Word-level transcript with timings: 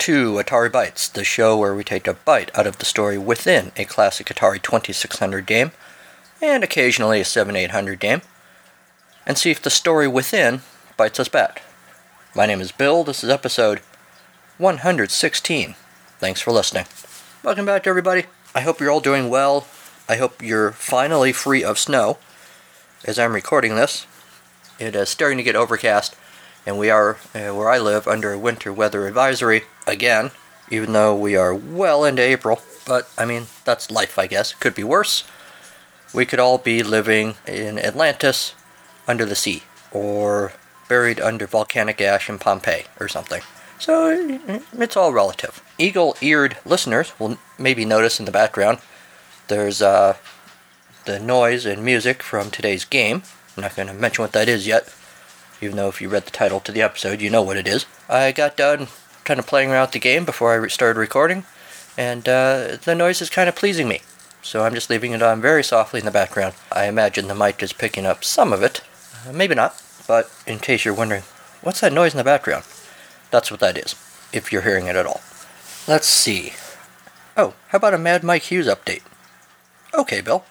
to 0.00 0.36
Atari 0.36 0.70
Bytes, 0.70 1.12
the 1.12 1.24
show 1.24 1.58
where 1.58 1.74
we 1.74 1.84
take 1.84 2.06
a 2.06 2.14
bite 2.14 2.50
out 2.58 2.66
of 2.66 2.78
the 2.78 2.86
story 2.86 3.18
within 3.18 3.70
a 3.76 3.84
classic 3.84 4.28
Atari 4.28 4.60
2600 4.60 5.44
game, 5.44 5.72
and 6.40 6.64
occasionally 6.64 7.20
a 7.20 7.24
7800 7.24 8.00
game, 8.00 8.22
and 9.26 9.36
see 9.36 9.50
if 9.50 9.60
the 9.60 9.68
story 9.68 10.08
within 10.08 10.62
bites 10.96 11.20
us 11.20 11.28
back. 11.28 11.60
My 12.34 12.46
name 12.46 12.62
is 12.62 12.72
Bill, 12.72 13.04
this 13.04 13.22
is 13.22 13.28
episode 13.28 13.80
116. 14.56 15.74
Thanks 16.18 16.40
for 16.40 16.50
listening. 16.50 16.86
Welcome 17.42 17.66
back, 17.66 17.86
everybody. 17.86 18.24
I 18.54 18.62
hope 18.62 18.80
you're 18.80 18.90
all 18.90 19.00
doing 19.00 19.28
well. 19.28 19.66
I 20.08 20.16
hope 20.16 20.42
you're 20.42 20.72
finally 20.72 21.32
free 21.32 21.62
of 21.62 21.78
snow. 21.78 22.16
As 23.04 23.18
I'm 23.18 23.34
recording 23.34 23.76
this, 23.76 24.06
it 24.78 24.96
is 24.96 25.10
starting 25.10 25.36
to 25.36 25.44
get 25.44 25.56
overcast 25.56 26.16
and 26.66 26.78
we 26.78 26.90
are, 26.90 27.16
uh, 27.34 27.54
where 27.54 27.68
I 27.68 27.78
live, 27.78 28.06
under 28.06 28.32
a 28.32 28.38
winter 28.38 28.72
weather 28.72 29.06
advisory 29.06 29.62
again, 29.86 30.30
even 30.70 30.92
though 30.92 31.14
we 31.14 31.36
are 31.36 31.54
well 31.54 32.04
into 32.04 32.22
April. 32.22 32.60
But, 32.86 33.08
I 33.16 33.24
mean, 33.24 33.46
that's 33.64 33.90
life, 33.90 34.18
I 34.18 34.26
guess. 34.26 34.52
Could 34.54 34.74
be 34.74 34.84
worse. 34.84 35.24
We 36.12 36.26
could 36.26 36.40
all 36.40 36.58
be 36.58 36.82
living 36.82 37.34
in 37.46 37.78
Atlantis 37.78 38.54
under 39.06 39.24
the 39.24 39.36
sea, 39.36 39.62
or 39.92 40.52
buried 40.88 41.20
under 41.20 41.46
volcanic 41.46 42.00
ash 42.00 42.28
in 42.28 42.38
Pompeii, 42.38 42.84
or 42.98 43.08
something. 43.08 43.42
So, 43.78 44.40
it's 44.74 44.96
all 44.96 45.12
relative. 45.12 45.62
Eagle 45.78 46.16
eared 46.20 46.58
listeners 46.66 47.12
will 47.18 47.38
maybe 47.58 47.84
notice 47.84 48.18
in 48.18 48.26
the 48.26 48.32
background 48.32 48.78
there's 49.48 49.80
uh, 49.80 50.16
the 51.06 51.18
noise 51.18 51.64
and 51.66 51.84
music 51.84 52.22
from 52.22 52.50
today's 52.50 52.84
game. 52.84 53.22
I'm 53.56 53.62
not 53.62 53.76
going 53.76 53.88
to 53.88 53.94
mention 53.94 54.22
what 54.22 54.32
that 54.32 54.48
is 54.48 54.66
yet 54.66 54.94
even 55.60 55.76
though 55.76 55.88
if 55.88 56.00
you 56.00 56.08
read 56.08 56.24
the 56.24 56.30
title 56.30 56.60
to 56.60 56.72
the 56.72 56.82
episode, 56.82 57.20
you 57.20 57.30
know 57.30 57.42
what 57.42 57.56
it 57.56 57.66
is. 57.66 57.86
I 58.08 58.32
got 58.32 58.56
done 58.56 58.88
kind 59.24 59.38
of 59.38 59.46
playing 59.46 59.70
around 59.70 59.82
with 59.82 59.92
the 59.92 59.98
game 59.98 60.24
before 60.24 60.64
I 60.64 60.68
started 60.68 60.98
recording, 60.98 61.44
and 61.96 62.28
uh, 62.28 62.76
the 62.82 62.94
noise 62.94 63.20
is 63.20 63.30
kind 63.30 63.48
of 63.48 63.56
pleasing 63.56 63.88
me. 63.88 64.02
So 64.42 64.62
I'm 64.64 64.74
just 64.74 64.88
leaving 64.88 65.12
it 65.12 65.22
on 65.22 65.40
very 65.40 65.62
softly 65.62 66.00
in 66.00 66.06
the 66.06 66.10
background. 66.10 66.54
I 66.72 66.86
imagine 66.86 67.28
the 67.28 67.34
mic 67.34 67.62
is 67.62 67.72
picking 67.72 68.06
up 68.06 68.24
some 68.24 68.52
of 68.52 68.62
it. 68.62 68.80
Uh, 69.26 69.32
maybe 69.32 69.54
not, 69.54 69.80
but 70.08 70.30
in 70.46 70.58
case 70.58 70.84
you're 70.84 70.94
wondering, 70.94 71.22
what's 71.62 71.80
that 71.80 71.92
noise 71.92 72.14
in 72.14 72.18
the 72.18 72.24
background? 72.24 72.64
That's 73.30 73.50
what 73.50 73.60
that 73.60 73.76
is, 73.76 73.94
if 74.32 74.50
you're 74.50 74.62
hearing 74.62 74.86
it 74.86 74.96
at 74.96 75.06
all. 75.06 75.20
Let's 75.86 76.06
see. 76.06 76.54
Oh, 77.36 77.54
how 77.68 77.76
about 77.76 77.94
a 77.94 77.98
Mad 77.98 78.24
Mike 78.24 78.42
Hughes 78.44 78.66
update? 78.66 79.02
Okay, 79.94 80.20
Bill. 80.20 80.44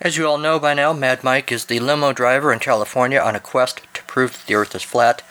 As 0.00 0.16
you 0.16 0.26
all 0.26 0.38
know 0.38 0.58
by 0.58 0.74
now, 0.74 0.92
Mad 0.92 1.22
Mike 1.22 1.52
is 1.52 1.66
the 1.66 1.78
limo 1.78 2.12
driver 2.12 2.52
in 2.52 2.58
California 2.58 3.20
on 3.20 3.36
a 3.36 3.40
quest 3.40 3.91
to 4.12 4.14
prove 4.14 4.32
that 4.32 4.46
the 4.46 4.54
Earth 4.54 4.74
is 4.74 4.82
flat 4.82 5.22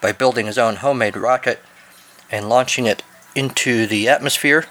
by 0.00 0.12
building 0.12 0.46
his 0.46 0.58
own 0.58 0.76
homemade 0.76 1.16
rocket 1.16 1.60
and 2.30 2.48
launching 2.48 2.86
it 2.86 3.02
into 3.34 3.86
the 3.86 4.08
atmosphere. 4.08 4.66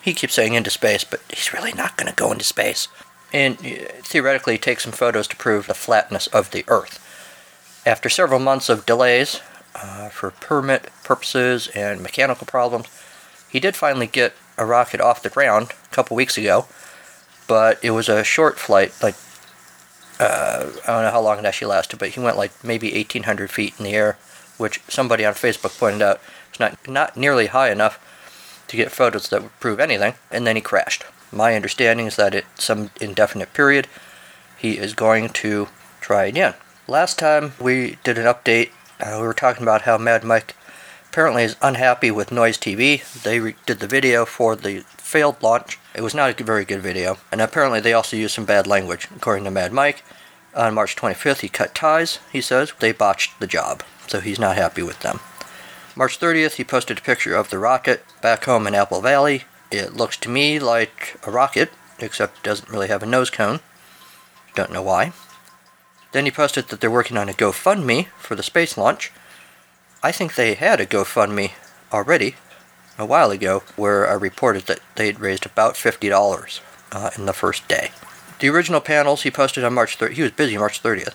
He 0.00 0.14
keeps 0.14 0.34
saying 0.34 0.54
into 0.54 0.70
space, 0.70 1.04
but 1.04 1.20
he's 1.28 1.52
really 1.52 1.72
not 1.72 1.96
going 1.96 2.08
to 2.08 2.16
go 2.16 2.32
into 2.32 2.44
space. 2.44 2.88
And 3.32 3.56
uh, 3.58 3.92
theoretically, 4.02 4.58
take 4.58 4.80
some 4.80 4.92
photos 4.92 5.28
to 5.28 5.36
prove 5.36 5.66
the 5.66 5.74
flatness 5.74 6.26
of 6.28 6.50
the 6.50 6.64
Earth. 6.68 6.98
After 7.86 8.08
several 8.08 8.40
months 8.40 8.68
of 8.68 8.86
delays 8.86 9.40
uh, 9.74 10.08
for 10.08 10.30
permit 10.30 10.90
purposes 11.04 11.68
and 11.74 12.02
mechanical 12.02 12.46
problems, 12.46 12.86
he 13.48 13.60
did 13.60 13.76
finally 13.76 14.06
get 14.06 14.34
a 14.58 14.66
rocket 14.66 15.00
off 15.00 15.22
the 15.22 15.28
ground 15.30 15.68
a 15.90 15.94
couple 15.94 16.16
weeks 16.16 16.38
ago 16.38 16.66
but 17.46 17.78
it 17.82 17.90
was 17.90 18.08
a 18.08 18.24
short 18.24 18.58
flight, 18.58 18.94
like 19.02 19.14
uh, 20.22 20.70
I 20.84 20.86
don't 20.86 21.02
know 21.02 21.10
how 21.10 21.20
long 21.20 21.38
it 21.38 21.44
actually 21.44 21.68
lasted, 21.68 21.98
but 21.98 22.10
he 22.10 22.20
went 22.20 22.36
like 22.36 22.52
maybe 22.64 22.92
1,800 22.92 23.50
feet 23.50 23.74
in 23.78 23.84
the 23.84 23.94
air, 23.94 24.16
which 24.56 24.80
somebody 24.88 25.24
on 25.24 25.34
Facebook 25.34 25.78
pointed 25.78 26.02
out 26.02 26.20
is 26.52 26.60
not 26.60 26.88
not 26.88 27.16
nearly 27.16 27.46
high 27.46 27.70
enough 27.70 27.98
to 28.68 28.76
get 28.76 28.92
photos 28.92 29.28
that 29.28 29.42
would 29.42 29.60
prove 29.60 29.80
anything. 29.80 30.14
And 30.30 30.46
then 30.46 30.56
he 30.56 30.62
crashed. 30.62 31.04
My 31.32 31.56
understanding 31.56 32.06
is 32.06 32.16
that 32.16 32.34
at 32.34 32.44
some 32.60 32.90
indefinite 33.00 33.52
period, 33.52 33.88
he 34.56 34.78
is 34.78 34.94
going 34.94 35.30
to 35.30 35.68
try 36.00 36.24
again. 36.24 36.54
Last 36.86 37.18
time 37.18 37.52
we 37.60 37.98
did 38.04 38.18
an 38.18 38.26
update, 38.26 38.70
uh, 39.00 39.18
we 39.20 39.26
were 39.26 39.34
talking 39.34 39.62
about 39.62 39.82
how 39.82 39.98
Mad 39.98 40.24
Mike 40.24 40.54
apparently 41.12 41.42
is 41.42 41.56
unhappy 41.60 42.10
with 42.10 42.32
Noise 42.32 42.56
TV. 42.56 43.02
They 43.22 43.38
re- 43.38 43.54
did 43.66 43.80
the 43.80 43.86
video 43.86 44.24
for 44.24 44.56
the 44.56 44.80
failed 44.96 45.42
launch. 45.42 45.78
It 45.94 46.00
was 46.00 46.14
not 46.14 46.40
a 46.40 46.44
very 46.44 46.64
good 46.64 46.80
video, 46.80 47.18
and 47.30 47.38
apparently 47.42 47.80
they 47.80 47.92
also 47.92 48.16
used 48.16 48.34
some 48.34 48.46
bad 48.46 48.66
language, 48.66 49.08
according 49.14 49.44
to 49.44 49.50
Mad 49.50 49.74
Mike. 49.74 50.02
On 50.54 50.72
March 50.72 50.96
25th, 50.96 51.40
he 51.40 51.50
cut 51.50 51.74
ties, 51.74 52.18
he 52.32 52.40
says. 52.40 52.72
They 52.80 52.92
botched 52.92 53.38
the 53.40 53.46
job, 53.46 53.82
so 54.06 54.20
he's 54.20 54.38
not 54.38 54.56
happy 54.56 54.82
with 54.82 55.00
them. 55.00 55.20
March 55.94 56.18
30th, 56.18 56.52
he 56.52 56.64
posted 56.64 56.96
a 56.96 57.02
picture 57.02 57.36
of 57.36 57.50
the 57.50 57.58
rocket 57.58 58.02
back 58.22 58.46
home 58.46 58.66
in 58.66 58.74
Apple 58.74 59.02
Valley. 59.02 59.44
It 59.70 59.92
looks 59.92 60.16
to 60.16 60.30
me 60.30 60.58
like 60.58 61.20
a 61.26 61.30
rocket, 61.30 61.72
except 61.98 62.38
it 62.38 62.42
doesn't 62.42 62.70
really 62.70 62.88
have 62.88 63.02
a 63.02 63.06
nose 63.06 63.28
cone. 63.28 63.60
Don't 64.54 64.72
know 64.72 64.82
why. 64.82 65.12
Then 66.12 66.24
he 66.24 66.30
posted 66.30 66.68
that 66.68 66.80
they're 66.80 66.90
working 66.90 67.18
on 67.18 67.28
a 67.28 67.34
GoFundMe 67.34 68.06
for 68.16 68.34
the 68.34 68.42
space 68.42 68.78
launch. 68.78 69.12
I 70.04 70.10
think 70.10 70.34
they 70.34 70.54
had 70.54 70.80
a 70.80 70.86
GoFundMe 70.86 71.52
already, 71.92 72.34
a 72.98 73.06
while 73.06 73.30
ago 73.30 73.62
where 73.76 74.08
I 74.10 74.14
reported 74.14 74.64
that 74.66 74.80
they'd 74.96 75.20
raised 75.20 75.46
about 75.46 75.74
$50 75.74 76.60
uh, 76.90 77.10
in 77.16 77.26
the 77.26 77.32
first 77.32 77.68
day. 77.68 77.92
The 78.40 78.48
original 78.48 78.80
panels 78.80 79.22
he 79.22 79.30
posted 79.30 79.62
on 79.62 79.74
March 79.74 79.96
30th, 79.96 80.12
he 80.14 80.22
was 80.22 80.32
busy 80.32 80.58
March 80.58 80.82
30th. 80.82 81.14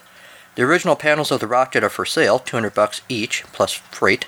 The 0.54 0.62
original 0.62 0.96
panels 0.96 1.30
of 1.30 1.40
the 1.40 1.46
rocket 1.46 1.84
are 1.84 1.90
for 1.90 2.06
sale, 2.06 2.38
200 2.38 2.72
bucks 2.74 3.02
each, 3.10 3.44
plus 3.52 3.74
freight. 3.74 4.26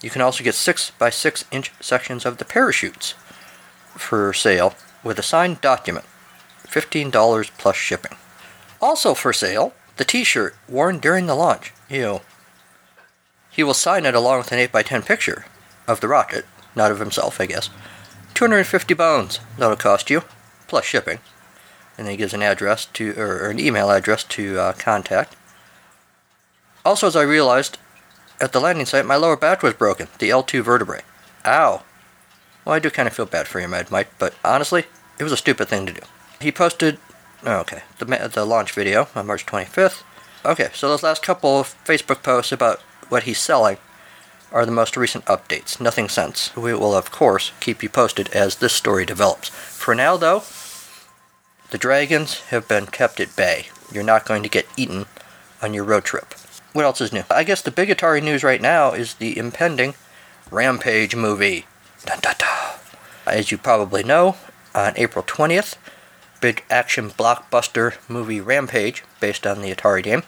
You 0.00 0.10
can 0.10 0.22
also 0.22 0.44
get 0.44 0.54
6 0.54 0.92
by 0.92 1.10
6 1.10 1.44
inch 1.50 1.72
sections 1.80 2.24
of 2.24 2.38
the 2.38 2.44
parachutes 2.44 3.14
for 3.96 4.32
sale 4.32 4.74
with 5.02 5.18
a 5.18 5.22
signed 5.22 5.60
document, 5.60 6.04
$15 6.68 7.50
plus 7.58 7.76
shipping. 7.76 8.16
Also 8.80 9.14
for 9.14 9.32
sale, 9.32 9.74
the 9.96 10.04
t 10.04 10.22
shirt 10.22 10.54
worn 10.68 11.00
during 11.00 11.26
the 11.26 11.34
launch. 11.34 11.72
Ew. 11.90 12.20
He 13.52 13.62
will 13.62 13.74
sign 13.74 14.06
it 14.06 14.14
along 14.14 14.38
with 14.38 14.52
an 14.52 14.58
8 14.58 14.72
by 14.72 14.82
10 14.82 15.02
picture 15.02 15.44
of 15.86 16.00
the 16.00 16.08
rocket, 16.08 16.46
not 16.74 16.90
of 16.90 16.98
himself, 16.98 17.40
I 17.40 17.46
guess. 17.46 17.68
250 18.34 18.94
bones, 18.94 19.40
that'll 19.58 19.76
cost 19.76 20.08
you, 20.08 20.22
plus 20.68 20.86
shipping. 20.86 21.18
And 21.96 22.06
then 22.06 22.12
he 22.12 22.16
gives 22.16 22.32
an 22.32 22.42
address 22.42 22.86
to, 22.86 23.12
or, 23.18 23.50
an 23.50 23.60
email 23.60 23.90
address 23.90 24.24
to 24.24 24.58
uh, 24.58 24.72
contact. 24.72 25.36
Also, 26.84 27.06
as 27.06 27.14
I 27.14 27.22
realized, 27.22 27.78
at 28.40 28.52
the 28.52 28.60
landing 28.60 28.86
site, 28.86 29.04
my 29.04 29.16
lower 29.16 29.36
back 29.36 29.62
was 29.62 29.74
broken, 29.74 30.08
the 30.18 30.30
L2 30.30 30.62
vertebrae. 30.62 31.02
Ow. 31.44 31.82
Well, 32.64 32.74
I 32.74 32.78
do 32.78 32.90
kind 32.90 33.06
of 33.06 33.14
feel 33.14 33.26
bad 33.26 33.46
for 33.46 33.60
you, 33.60 33.68
Mad 33.68 33.90
Mike, 33.90 34.08
but 34.18 34.34
honestly, 34.42 34.86
it 35.18 35.24
was 35.24 35.32
a 35.32 35.36
stupid 35.36 35.68
thing 35.68 35.84
to 35.86 35.92
do. 35.92 36.00
He 36.40 36.50
posted, 36.50 36.98
oh, 37.44 37.58
okay, 37.58 37.82
the, 37.98 38.30
the 38.32 38.46
launch 38.46 38.72
video 38.72 39.08
on 39.14 39.26
March 39.26 39.44
25th. 39.44 40.02
Okay, 40.44 40.70
so 40.72 40.88
those 40.88 41.02
last 41.02 41.22
couple 41.22 41.60
of 41.60 41.76
Facebook 41.84 42.22
posts 42.22 42.50
about 42.50 42.80
what 43.12 43.24
he's 43.24 43.38
selling 43.38 43.76
are 44.50 44.64
the 44.64 44.72
most 44.72 44.96
recent 44.96 45.24
updates. 45.26 45.78
Nothing 45.78 46.08
since. 46.08 46.54
We 46.56 46.72
will, 46.72 46.94
of 46.94 47.12
course, 47.12 47.52
keep 47.60 47.82
you 47.82 47.90
posted 47.90 48.30
as 48.30 48.56
this 48.56 48.72
story 48.72 49.04
develops. 49.04 49.50
For 49.50 49.94
now, 49.94 50.16
though, 50.16 50.42
the 51.70 51.78
dragons 51.78 52.40
have 52.48 52.66
been 52.66 52.86
kept 52.86 53.20
at 53.20 53.36
bay. 53.36 53.66
You're 53.92 54.02
not 54.02 54.24
going 54.24 54.42
to 54.42 54.48
get 54.48 54.66
eaten 54.78 55.04
on 55.60 55.74
your 55.74 55.84
road 55.84 56.04
trip. 56.04 56.34
What 56.72 56.86
else 56.86 57.02
is 57.02 57.12
new? 57.12 57.24
I 57.30 57.44
guess 57.44 57.60
the 57.60 57.70
big 57.70 57.90
Atari 57.90 58.22
news 58.22 58.42
right 58.42 58.62
now 58.62 58.92
is 58.92 59.14
the 59.14 59.36
impending 59.38 59.94
Rampage 60.50 61.14
movie. 61.14 61.66
Dun, 62.06 62.18
dun, 62.20 62.34
dun. 62.38 62.78
As 63.26 63.52
you 63.52 63.58
probably 63.58 64.02
know, 64.02 64.36
on 64.74 64.94
April 64.96 65.22
20th, 65.22 65.76
big 66.40 66.64
action 66.70 67.10
blockbuster 67.10 67.96
movie 68.08 68.40
Rampage, 68.40 69.04
based 69.20 69.46
on 69.46 69.60
the 69.60 69.72
Atari 69.72 70.02
game, 70.02 70.22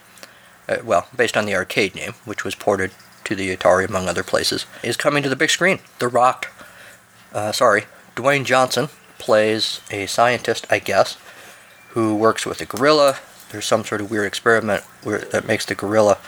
uh, 0.68 0.78
well, 0.84 1.08
based 1.16 1.36
on 1.36 1.46
the 1.46 1.54
arcade 1.54 1.92
game, 1.92 2.14
which 2.24 2.44
was 2.44 2.54
ported 2.54 2.90
to 3.24 3.34
the 3.34 3.54
Atari, 3.54 3.88
among 3.88 4.08
other 4.08 4.22
places, 4.22 4.66
is 4.82 4.96
coming 4.96 5.22
to 5.22 5.28
the 5.28 5.36
big 5.36 5.50
screen. 5.50 5.80
The 5.98 6.08
Rock, 6.08 6.52
uh, 7.32 7.52
sorry, 7.52 7.84
Dwayne 8.16 8.44
Johnson 8.44 8.88
plays 9.18 9.80
a 9.90 10.06
scientist, 10.06 10.66
I 10.70 10.78
guess, 10.78 11.16
who 11.90 12.14
works 12.14 12.44
with 12.44 12.60
a 12.60 12.66
gorilla. 12.66 13.18
There's 13.50 13.66
some 13.66 13.84
sort 13.84 14.00
of 14.00 14.10
weird 14.10 14.26
experiment 14.26 14.82
where, 15.02 15.18
that 15.18 15.46
makes 15.46 15.64
the 15.64 15.74
gorilla 15.74 16.18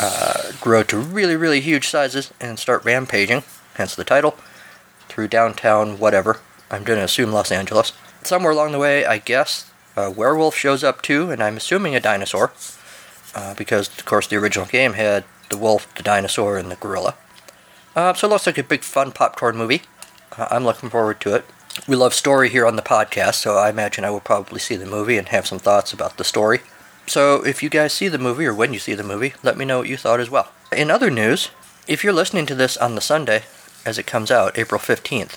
uh, 0.00 0.52
grow 0.60 0.82
to 0.84 0.96
really, 0.96 1.36
really 1.36 1.60
huge 1.60 1.88
sizes 1.88 2.32
and 2.40 2.58
start 2.58 2.84
rampaging, 2.84 3.42
hence 3.74 3.94
the 3.94 4.04
title, 4.04 4.36
through 5.08 5.28
downtown 5.28 5.98
whatever. 5.98 6.40
I'm 6.70 6.84
going 6.84 6.98
to 6.98 7.04
assume 7.04 7.32
Los 7.32 7.52
Angeles. 7.52 7.92
Somewhere 8.24 8.52
along 8.52 8.72
the 8.72 8.78
way, 8.78 9.04
I 9.04 9.18
guess, 9.18 9.70
a 9.94 10.10
werewolf 10.10 10.56
shows 10.56 10.82
up 10.82 11.02
too, 11.02 11.30
and 11.30 11.42
I'm 11.42 11.58
assuming 11.58 11.94
a 11.94 12.00
dinosaur. 12.00 12.52
Uh, 13.34 13.54
because, 13.54 13.88
of 13.88 14.04
course, 14.04 14.26
the 14.26 14.36
original 14.36 14.66
game 14.66 14.92
had 14.94 15.24
the 15.48 15.56
wolf, 15.56 15.92
the 15.94 16.02
dinosaur, 16.02 16.58
and 16.58 16.70
the 16.70 16.76
gorilla. 16.76 17.14
Uh, 17.96 18.14
so 18.14 18.26
it 18.26 18.30
looks 18.30 18.46
like 18.46 18.58
a 18.58 18.62
big 18.62 18.82
fun 18.82 19.12
popcorn 19.12 19.56
movie. 19.56 19.82
Uh, 20.36 20.48
I'm 20.50 20.64
looking 20.64 20.90
forward 20.90 21.20
to 21.22 21.34
it. 21.34 21.44
We 21.88 21.96
love 21.96 22.12
story 22.12 22.50
here 22.50 22.66
on 22.66 22.76
the 22.76 22.82
podcast, 22.82 23.34
so 23.36 23.56
I 23.56 23.70
imagine 23.70 24.04
I 24.04 24.10
will 24.10 24.20
probably 24.20 24.60
see 24.60 24.76
the 24.76 24.86
movie 24.86 25.16
and 25.16 25.28
have 25.28 25.46
some 25.46 25.58
thoughts 25.58 25.92
about 25.92 26.16
the 26.18 26.24
story. 26.24 26.60
So 27.06 27.44
if 27.44 27.62
you 27.62 27.68
guys 27.70 27.92
see 27.92 28.08
the 28.08 28.18
movie, 28.18 28.46
or 28.46 28.54
when 28.54 28.72
you 28.72 28.78
see 28.78 28.94
the 28.94 29.02
movie, 29.02 29.34
let 29.42 29.56
me 29.56 29.64
know 29.64 29.78
what 29.78 29.88
you 29.88 29.96
thought 29.96 30.20
as 30.20 30.30
well. 30.30 30.52
In 30.70 30.90
other 30.90 31.10
news, 31.10 31.50
If 31.88 32.04
you're 32.04 32.12
listening 32.12 32.46
to 32.46 32.54
this 32.54 32.76
on 32.76 32.94
the 32.94 33.00
Sunday, 33.00 33.42
as 33.84 33.98
it 33.98 34.06
comes 34.06 34.30
out, 34.30 34.56
April 34.56 34.80
15th, 34.80 35.34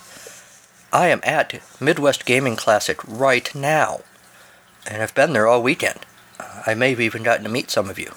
I 0.94 1.08
am 1.08 1.20
at 1.24 1.60
Midwest 1.82 2.24
Gaming 2.24 2.56
Classic 2.56 3.00
right 3.04 3.54
now. 3.56 4.02
And 4.86 5.02
I've 5.02 5.16
been 5.16 5.34
there 5.34 5.48
all 5.48 5.64
weekend. 5.64 6.02
Uh, 6.40 6.64
I 6.68 6.74
may 6.74 6.92
have 6.92 7.02
even 7.02 7.24
gotten 7.24 7.44
to 7.44 7.50
meet 7.50 7.72
some 7.72 7.90
of 7.90 8.00
you. 8.00 8.14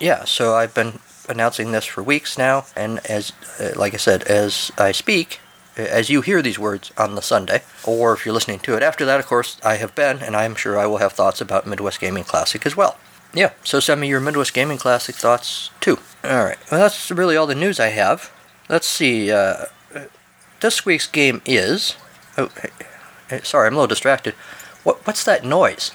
Yeah, 0.00 0.24
so 0.24 0.54
I've 0.54 0.74
been 0.74 1.00
announcing 1.28 1.72
this 1.72 1.84
for 1.84 2.02
weeks 2.02 2.38
now, 2.38 2.66
and 2.76 3.00
as, 3.06 3.32
uh, 3.60 3.72
like 3.76 3.94
I 3.94 3.98
said, 3.98 4.22
as 4.24 4.70
I 4.78 4.92
speak, 4.92 5.40
as 5.76 6.08
you 6.10 6.22
hear 6.22 6.40
these 6.42 6.58
words 6.58 6.90
on 6.96 7.14
the 7.14 7.22
Sunday, 7.22 7.62
or 7.84 8.12
if 8.12 8.24
you're 8.24 8.34
listening 8.34 8.60
to 8.60 8.76
it 8.76 8.82
after 8.82 9.04
that, 9.04 9.20
of 9.20 9.26
course, 9.26 9.58
I 9.64 9.76
have 9.76 9.94
been, 9.94 10.18
and 10.22 10.34
I'm 10.34 10.54
sure 10.54 10.78
I 10.78 10.86
will 10.86 10.98
have 10.98 11.12
thoughts 11.12 11.40
about 11.40 11.66
Midwest 11.66 12.00
Gaming 12.00 12.24
Classic 12.24 12.64
as 12.64 12.76
well. 12.76 12.96
Yeah, 13.34 13.52
so 13.62 13.78
send 13.78 14.00
me 14.00 14.08
your 14.08 14.20
Midwest 14.20 14.54
Gaming 14.54 14.78
Classic 14.78 15.14
thoughts 15.14 15.70
too. 15.80 15.98
Alright, 16.24 16.58
well, 16.70 16.80
that's 16.80 17.10
really 17.10 17.36
all 17.36 17.46
the 17.46 17.54
news 17.54 17.78
I 17.78 17.88
have. 17.88 18.32
Let's 18.68 18.88
see, 18.88 19.30
uh, 19.30 19.66
this 20.60 20.84
week's 20.84 21.06
game 21.06 21.42
is. 21.44 21.96
Oh, 22.36 22.50
sorry, 23.42 23.66
I'm 23.66 23.74
a 23.74 23.76
little 23.76 23.86
distracted. 23.86 24.34
What, 24.82 25.06
what's 25.06 25.24
that 25.24 25.44
noise? 25.44 25.92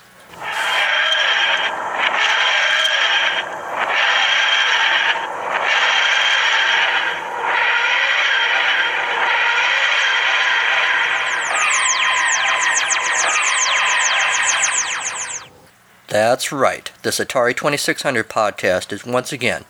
That's 16.25 16.53
right. 16.53 16.89
This 17.01 17.19
Atari 17.19 17.53
2600 17.53 18.29
podcast 18.29 18.93
is 18.93 19.05
once 19.05 19.33
again 19.33 19.65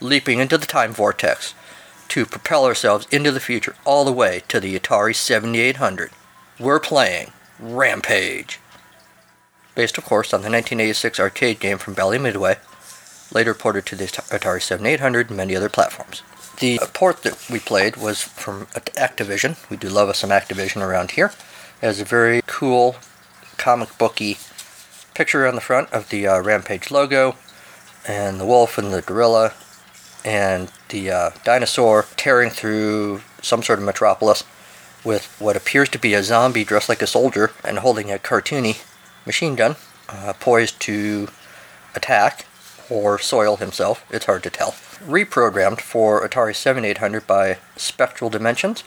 leaping 0.00 0.38
into 0.38 0.56
the 0.56 0.64
time 0.64 0.94
vortex 0.94 1.52
to 2.08 2.24
propel 2.24 2.64
ourselves 2.64 3.06
into 3.10 3.30
the 3.30 3.40
future 3.40 3.76
all 3.84 4.06
the 4.06 4.12
way 4.12 4.42
to 4.48 4.58
the 4.58 4.74
Atari 4.78 5.14
7800. 5.14 6.10
We're 6.58 6.80
playing 6.80 7.32
Rampage. 7.60 8.58
Based, 9.74 9.98
of 9.98 10.06
course, 10.06 10.32
on 10.32 10.40
the 10.40 10.50
1986 10.50 11.20
arcade 11.20 11.60
game 11.60 11.76
from 11.76 11.92
Bally 11.92 12.16
Midway, 12.16 12.56
later 13.30 13.52
ported 13.52 13.84
to 13.84 13.94
the 13.94 14.06
Atari 14.06 14.62
7800 14.62 15.28
and 15.28 15.36
many 15.36 15.54
other 15.54 15.68
platforms. 15.68 16.22
The 16.58 16.78
port 16.94 17.22
that 17.24 17.50
we 17.50 17.58
played 17.58 17.98
was 17.98 18.22
from 18.22 18.64
Activision. 18.96 19.58
We 19.68 19.76
do 19.76 19.90
love 19.90 20.08
us 20.08 20.20
some 20.20 20.30
Activision 20.30 20.80
around 20.80 21.10
here. 21.10 21.32
It 21.82 21.86
has 21.86 22.00
a 22.00 22.06
very 22.06 22.40
cool 22.46 22.96
comic 23.58 23.98
booky 23.98 24.38
picture 25.18 25.48
on 25.48 25.56
the 25.56 25.60
front 25.60 25.92
of 25.92 26.10
the 26.10 26.28
uh, 26.28 26.40
Rampage 26.40 26.92
logo, 26.92 27.34
and 28.06 28.38
the 28.38 28.46
wolf 28.46 28.78
and 28.78 28.92
the 28.92 29.02
gorilla, 29.02 29.52
and 30.24 30.70
the 30.90 31.10
uh, 31.10 31.30
dinosaur 31.42 32.06
tearing 32.16 32.50
through 32.50 33.20
some 33.42 33.60
sort 33.60 33.80
of 33.80 33.84
metropolis 33.84 34.44
with 35.04 35.26
what 35.40 35.56
appears 35.56 35.88
to 35.88 35.98
be 35.98 36.14
a 36.14 36.22
zombie 36.22 36.62
dressed 36.62 36.88
like 36.88 37.02
a 37.02 37.06
soldier 37.06 37.50
and 37.64 37.80
holding 37.80 38.12
a 38.12 38.18
cartoony 38.18 38.80
machine 39.26 39.56
gun, 39.56 39.74
uh, 40.08 40.34
poised 40.38 40.78
to 40.78 41.26
attack 41.96 42.46
or 42.88 43.18
soil 43.18 43.56
himself. 43.56 44.06
It's 44.10 44.26
hard 44.26 44.44
to 44.44 44.50
tell. 44.50 44.76
Reprogrammed 45.04 45.80
for 45.80 46.26
Atari 46.26 46.54
7800 46.54 47.26
by 47.26 47.58
Spectral 47.76 48.30
Dimensions. 48.30 48.84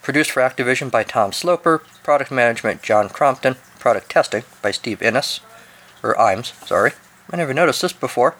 Produced 0.00 0.30
for 0.30 0.40
Activision 0.40 0.90
by 0.90 1.02
Tom 1.02 1.30
Sloper. 1.30 1.82
Product 2.02 2.30
management 2.30 2.82
John 2.82 3.10
Crompton 3.10 3.56
product 3.82 4.08
testing 4.08 4.44
by 4.62 4.70
Steve 4.70 5.02
Innes, 5.02 5.40
or 6.04 6.14
Imes, 6.14 6.54
sorry. 6.64 6.92
I 7.32 7.36
never 7.36 7.52
noticed 7.52 7.82
this 7.82 7.92
before. 7.92 8.36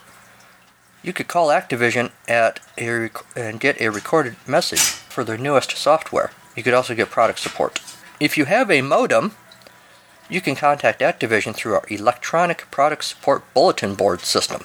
You 1.03 1.13
could 1.13 1.27
call 1.27 1.49
Activision 1.49 2.13
at 2.29 2.61
a 2.79 2.89
rec- 2.89 3.27
and 3.35 3.59
get 3.59 3.81
a 3.81 3.91
recorded 3.91 4.37
message 4.47 4.79
for 4.79 5.25
their 5.25 5.37
newest 5.37 5.77
software. 5.77 6.31
You 6.55 6.63
could 6.63 6.75
also 6.75 6.95
get 6.95 7.11
product 7.11 7.41
support. 7.41 7.81
If 8.21 8.39
you 8.39 8.45
have 8.45 8.71
a 8.71 8.83
modem, 8.83 9.35
you 10.31 10.41
can 10.41 10.55
contact 10.55 11.01
Activision 11.01 11.57
through 11.57 11.75
our 11.75 11.87
Electronic 11.89 12.71
Product 12.71 13.03
Support 13.03 13.43
Bulletin 13.53 13.97
Board 13.97 14.21
system. 14.21 14.63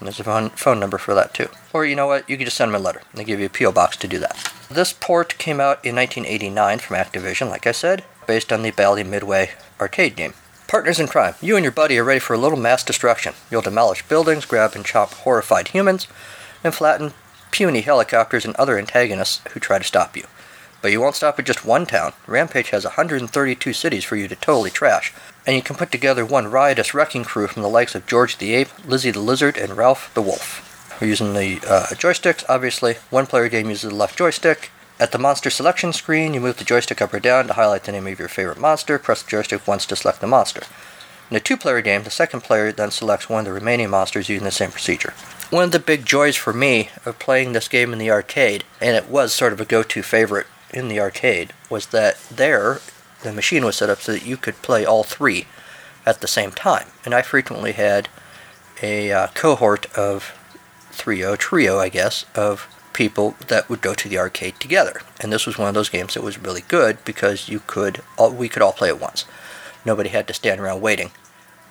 And 0.00 0.08
there's 0.08 0.18
a 0.18 0.24
phone, 0.24 0.50
phone 0.50 0.80
number 0.80 0.98
for 0.98 1.14
that 1.14 1.32
too. 1.32 1.46
Or 1.72 1.86
you 1.86 1.94
know 1.94 2.08
what? 2.08 2.28
You 2.28 2.36
can 2.36 2.46
just 2.46 2.56
send 2.56 2.74
them 2.74 2.80
a 2.80 2.84
letter. 2.84 3.02
They 3.14 3.22
give 3.22 3.38
you 3.38 3.46
a 3.46 3.50
P.O. 3.50 3.70
box 3.70 3.96
to 3.98 4.08
do 4.08 4.18
that. 4.18 4.52
This 4.68 4.92
port 4.92 5.38
came 5.38 5.60
out 5.60 5.84
in 5.84 5.94
1989 5.94 6.80
from 6.80 6.96
Activision, 6.96 7.48
like 7.48 7.68
I 7.68 7.72
said, 7.72 8.02
based 8.26 8.52
on 8.52 8.62
the 8.62 8.72
Bally 8.72 9.04
Midway 9.04 9.50
arcade 9.82 10.14
game. 10.14 10.34
Partners 10.68 11.00
in 11.00 11.08
crime, 11.08 11.34
you 11.42 11.56
and 11.56 11.64
your 11.64 11.72
buddy 11.72 11.98
are 11.98 12.04
ready 12.04 12.20
for 12.20 12.34
a 12.34 12.38
little 12.38 12.58
mass 12.58 12.84
destruction. 12.84 13.34
You'll 13.50 13.62
demolish 13.62 14.06
buildings, 14.08 14.46
grab 14.46 14.74
and 14.74 14.86
chop 14.86 15.12
horrified 15.12 15.68
humans, 15.68 16.06
and 16.62 16.72
flatten 16.72 17.12
puny 17.50 17.80
helicopters 17.82 18.44
and 18.44 18.54
other 18.56 18.78
antagonists 18.78 19.42
who 19.52 19.60
try 19.60 19.78
to 19.78 19.84
stop 19.84 20.16
you. 20.16 20.24
But 20.80 20.92
you 20.92 21.00
won't 21.00 21.16
stop 21.16 21.38
at 21.38 21.44
just 21.46 21.64
one 21.64 21.84
town. 21.84 22.12
Rampage 22.26 22.70
has 22.70 22.84
132 22.84 23.72
cities 23.72 24.04
for 24.04 24.16
you 24.16 24.28
to 24.28 24.36
totally 24.36 24.70
trash, 24.70 25.12
and 25.46 25.56
you 25.56 25.62
can 25.62 25.76
put 25.76 25.92
together 25.92 26.24
one 26.24 26.50
riotous 26.50 26.94
wrecking 26.94 27.24
crew 27.24 27.48
from 27.48 27.62
the 27.62 27.68
likes 27.68 27.94
of 27.94 28.06
George 28.06 28.38
the 28.38 28.54
Ape, 28.54 28.68
Lizzie 28.86 29.10
the 29.10 29.20
Lizard, 29.20 29.56
and 29.56 29.76
Ralph 29.76 30.12
the 30.14 30.22
Wolf. 30.22 30.98
We're 31.00 31.08
using 31.08 31.34
the 31.34 31.58
uh, 31.66 31.86
joysticks, 31.94 32.44
obviously. 32.48 32.94
One 33.10 33.26
player 33.26 33.48
game 33.48 33.68
uses 33.68 33.90
the 33.90 33.96
left 33.96 34.16
joystick, 34.16 34.70
at 35.02 35.10
the 35.10 35.18
monster 35.18 35.50
selection 35.50 35.92
screen, 35.92 36.32
you 36.32 36.40
move 36.40 36.58
the 36.58 36.64
joystick 36.64 37.02
up 37.02 37.12
or 37.12 37.18
down 37.18 37.48
to 37.48 37.54
highlight 37.54 37.82
the 37.82 37.90
name 37.90 38.06
of 38.06 38.20
your 38.20 38.28
favorite 38.28 38.60
monster. 38.60 39.00
Press 39.00 39.20
the 39.20 39.28
joystick 39.28 39.66
once 39.66 39.84
to 39.86 39.96
select 39.96 40.20
the 40.20 40.28
monster. 40.28 40.62
In 41.28 41.36
a 41.36 41.40
two 41.40 41.56
player 41.56 41.80
game, 41.80 42.04
the 42.04 42.10
second 42.10 42.42
player 42.42 42.70
then 42.70 42.92
selects 42.92 43.28
one 43.28 43.40
of 43.40 43.46
the 43.46 43.52
remaining 43.52 43.90
monsters 43.90 44.28
using 44.28 44.44
the 44.44 44.52
same 44.52 44.70
procedure. 44.70 45.12
One 45.50 45.64
of 45.64 45.72
the 45.72 45.80
big 45.80 46.06
joys 46.06 46.36
for 46.36 46.52
me 46.52 46.90
of 47.04 47.18
playing 47.18 47.52
this 47.52 47.66
game 47.66 47.92
in 47.92 47.98
the 47.98 48.12
arcade, 48.12 48.62
and 48.80 48.94
it 48.94 49.08
was 49.08 49.32
sort 49.32 49.52
of 49.52 49.60
a 49.60 49.64
go 49.64 49.82
to 49.82 50.02
favorite 50.04 50.46
in 50.72 50.86
the 50.86 51.00
arcade, 51.00 51.52
was 51.68 51.86
that 51.86 52.20
there 52.30 52.78
the 53.24 53.32
machine 53.32 53.64
was 53.64 53.74
set 53.74 53.90
up 53.90 54.00
so 54.00 54.12
that 54.12 54.24
you 54.24 54.36
could 54.36 54.62
play 54.62 54.84
all 54.84 55.02
three 55.02 55.46
at 56.06 56.20
the 56.20 56.28
same 56.28 56.52
time. 56.52 56.86
And 57.04 57.12
I 57.12 57.22
frequently 57.22 57.72
had 57.72 58.08
a 58.80 59.10
uh, 59.10 59.26
cohort 59.34 59.86
of 59.96 60.38
trio, 60.96 61.34
trio, 61.34 61.80
I 61.80 61.88
guess, 61.88 62.24
of 62.36 62.68
people 62.92 63.36
that 63.48 63.68
would 63.68 63.80
go 63.80 63.94
to 63.94 64.08
the 64.08 64.18
arcade 64.18 64.58
together. 64.60 65.00
And 65.20 65.32
this 65.32 65.46
was 65.46 65.58
one 65.58 65.68
of 65.68 65.74
those 65.74 65.88
games 65.88 66.14
that 66.14 66.22
was 66.22 66.38
really 66.38 66.62
good 66.68 67.04
because 67.04 67.48
you 67.48 67.60
could 67.66 68.02
all, 68.16 68.32
we 68.32 68.48
could 68.48 68.62
all 68.62 68.72
play 68.72 68.88
at 68.88 69.00
once. 69.00 69.24
Nobody 69.84 70.10
had 70.10 70.28
to 70.28 70.34
stand 70.34 70.60
around 70.60 70.80
waiting 70.80 71.10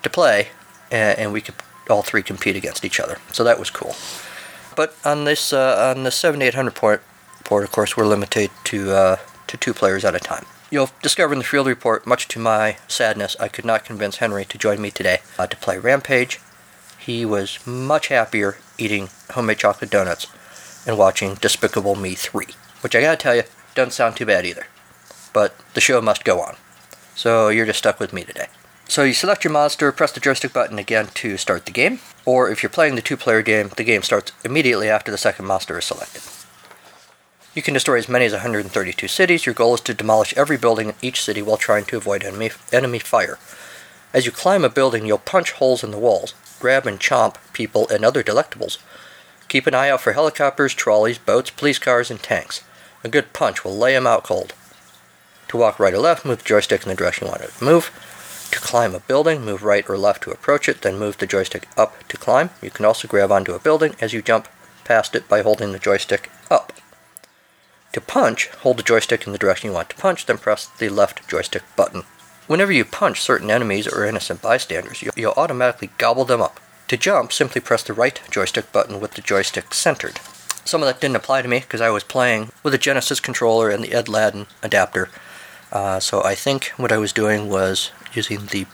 to 0.04 0.10
play, 0.10 0.50
and, 0.92 1.18
and 1.18 1.34
we 1.34 1.42
could 1.42 1.56
all 1.90 2.02
three 2.02 2.24
compete 2.24 2.56
against 2.56 2.86
each 2.86 3.00
other. 3.00 3.18
So 3.32 3.44
that 3.44 3.60
was 3.60 3.70
cool. 3.70 3.96
But 4.76 4.96
on 5.04 5.26
this 5.26 5.54
uh, 5.54 5.94
on 5.96 6.04
the 6.04 6.12
7800 6.12 6.74
port, 6.76 7.04
port, 7.44 7.64
of 7.64 7.72
course, 7.72 7.98
we're 7.98 8.06
limited 8.06 8.50
to 8.66 8.92
uh, 8.92 9.16
to 9.48 9.58
two 9.58 9.74
players 9.74 10.06
at 10.06 10.16
a 10.16 10.20
time. 10.20 10.46
You'll 10.70 10.90
discover 11.02 11.34
in 11.34 11.40
the 11.40 11.46
field 11.46 11.68
report, 11.68 12.08
much 12.08 12.30
to 12.30 12.40
my 12.40 12.78
sadness, 12.88 13.36
I 13.40 13.50
could 13.50 13.66
not 13.66 13.84
convince 13.84 14.18
Henry 14.18 14.46
to 14.46 14.58
join 14.58 14.82
me 14.82 14.90
today 14.90 15.20
uh, 15.38 15.48
to 15.48 15.58
play 15.58 15.78
Rampage. 15.78 16.40
He 16.98 17.26
was 17.26 17.60
much 17.68 18.08
happier 18.08 18.58
eating 18.78 19.10
homemade 19.32 19.58
chocolate 19.58 19.90
donuts 19.90 20.28
and 20.86 20.98
watching 20.98 21.36
Despicable 21.36 21.96
Me 21.96 22.16
3, 22.16 22.46
which 22.82 22.96
I 22.96 23.02
gotta 23.02 23.18
tell 23.18 23.36
you, 23.36 23.44
doesn't 23.76 23.92
sound 23.92 24.16
too 24.16 24.26
bad 24.26 24.46
either. 24.46 24.68
But 25.34 25.56
the 25.74 25.82
show 25.82 26.02
must 26.02 26.24
go 26.24 26.42
on. 26.42 26.56
So 27.16 27.50
you're 27.50 27.66
just 27.66 27.80
stuck 27.80 28.00
with 28.00 28.14
me 28.14 28.24
today. 28.24 28.48
So 28.88 29.04
you 29.04 29.14
select 29.14 29.44
your 29.44 29.54
monster, 29.54 29.92
press 29.92 30.12
the 30.12 30.20
joystick 30.20 30.52
button 30.52 30.78
again 30.78 31.08
to 31.14 31.38
start 31.38 31.66
the 31.66 31.72
game, 31.72 32.00
or 32.26 32.50
if 32.50 32.62
you're 32.62 32.70
playing 32.70 32.96
the 32.96 33.02
two 33.02 33.16
player 33.16 33.42
game, 33.42 33.72
the 33.78 33.86
game 33.86 34.02
starts 34.02 34.34
immediately 34.44 34.90
after 34.90 35.12
the 35.12 35.18
second 35.18 35.46
monster 35.46 35.78
is 35.80 35.86
selected. 35.86 36.22
You 37.54 37.62
can 37.62 37.74
destroy 37.74 37.98
as 37.98 38.10
many 38.10 38.26
as 38.26 38.32
132 38.32 39.08
cities. 39.08 39.46
Your 39.46 39.56
goal 39.56 39.76
is 39.76 39.82
to 39.82 39.94
demolish 39.94 40.34
every 40.36 40.58
building 40.58 40.90
in 40.90 40.96
each 41.02 41.22
city 41.22 41.42
while 41.42 41.58
trying 41.58 41.86
to 41.86 41.98
avoid 41.98 42.24
enemy, 42.24 42.52
enemy 42.72 43.00
fire. 43.00 43.38
As 44.14 44.26
you 44.26 44.32
climb 44.32 44.66
a 44.66 44.70
building, 44.70 45.06
you'll 45.06 45.18
punch 45.18 45.52
holes 45.52 45.84
in 45.84 45.92
the 45.92 45.98
walls, 45.98 46.34
grab 46.60 46.86
and 46.86 47.00
chomp 47.00 47.36
people 47.54 47.88
and 47.90 48.04
other 48.04 48.24
delectables, 48.24 48.78
Keep 49.52 49.68
an 49.68 49.76
eye 49.76 49.90
out 49.90 50.00
for 50.00 50.14
helicopters, 50.14 50.74
trolleys, 50.74 51.18
boats, 51.18 51.50
police 51.50 51.78
cars, 51.78 52.10
and 52.10 52.24
tanks. 52.24 52.64
A 53.04 53.10
good 53.10 53.34
punch 53.34 53.66
will 53.66 53.76
lay 53.76 53.98
'em 53.98 54.08
out 54.08 54.24
cold. 54.24 54.54
To 55.50 55.58
walk 55.58 55.78
right 55.78 55.94
or 55.94 55.98
left, 55.98 56.24
move 56.24 56.38
the 56.38 56.46
joystick 56.46 56.84
in 56.84 56.88
the 56.88 56.96
direction 56.96 57.28
you 57.28 57.32
want 57.32 57.44
to 57.44 57.62
move. 57.62 57.92
To 58.52 58.60
climb 58.62 58.96
a 58.96 59.02
building, 59.02 59.44
move 59.44 59.62
right 59.62 59.84
or 59.90 59.98
left 59.98 60.24
to 60.24 60.32
approach 60.32 60.70
it, 60.70 60.84
then 60.84 60.98
move 60.98 61.18
the 61.18 61.28
joystick 61.28 61.68
up 61.76 62.08
to 62.08 62.16
climb. 62.16 62.52
You 62.62 62.70
can 62.70 62.86
also 62.86 63.10
grab 63.10 63.30
onto 63.30 63.54
a 63.54 63.60
building 63.60 63.98
as 64.00 64.14
you 64.14 64.22
jump 64.22 64.48
past 64.86 65.16
it 65.16 65.28
by 65.28 65.42
holding 65.42 65.74
the 65.74 65.80
joystick 65.80 66.32
up. 66.50 66.72
To 67.92 68.00
punch, 68.00 68.48
hold 68.62 68.78
the 68.78 68.84
joystick 68.84 69.28
in 69.28 69.34
the 69.34 69.38
direction 69.38 69.68
you 69.68 69.74
want 69.74 69.90
to 69.90 69.98
punch, 69.98 70.28
then 70.28 70.38
press 70.38 70.68
the 70.78 70.88
left 70.88 71.28
joystick 71.28 71.64
button. 71.76 72.06
Whenever 72.48 72.72
you 72.72 72.86
punch 72.86 73.20
certain 73.20 73.52
enemies 73.52 73.86
or 73.86 74.06
innocent 74.06 74.42
bystanders, 74.42 75.04
you'll 75.18 75.34
automatically 75.36 75.90
gobble 75.98 76.24
them 76.24 76.42
up. 76.42 76.62
To 76.92 76.98
jump, 76.98 77.32
simply 77.32 77.62
press 77.62 77.84
the 77.84 77.94
right 77.94 78.20
joystick 78.30 78.74
button 78.74 79.00
with 79.00 79.14
the 79.14 79.22
joystick 79.22 79.74
centered. 79.74 80.20
Some 80.66 80.84
of 80.84 80.88
that 80.88 81.00
didn't 81.00 81.16
apply 81.16 81.42
to 81.42 81.48
me 81.48 81.60
because 81.60 81.80
I 81.80 81.90
was 81.90 82.04
playing 82.04 82.52
with 82.64 82.74
a 82.74 82.78
Genesis 82.78 83.22
controller 83.22 83.70
and 83.70 83.82
the 83.82 83.92
Edladdin 83.92 84.48
adapter. 84.62 85.08
Uh, 85.72 86.02
so 86.02 86.22
I 86.22 86.36
think 86.36 86.74
what 86.76 86.92
I 86.92 86.98
was 86.98 87.14
doing 87.14 87.48
was 87.48 87.92
using 88.12 88.48
the 88.48 88.66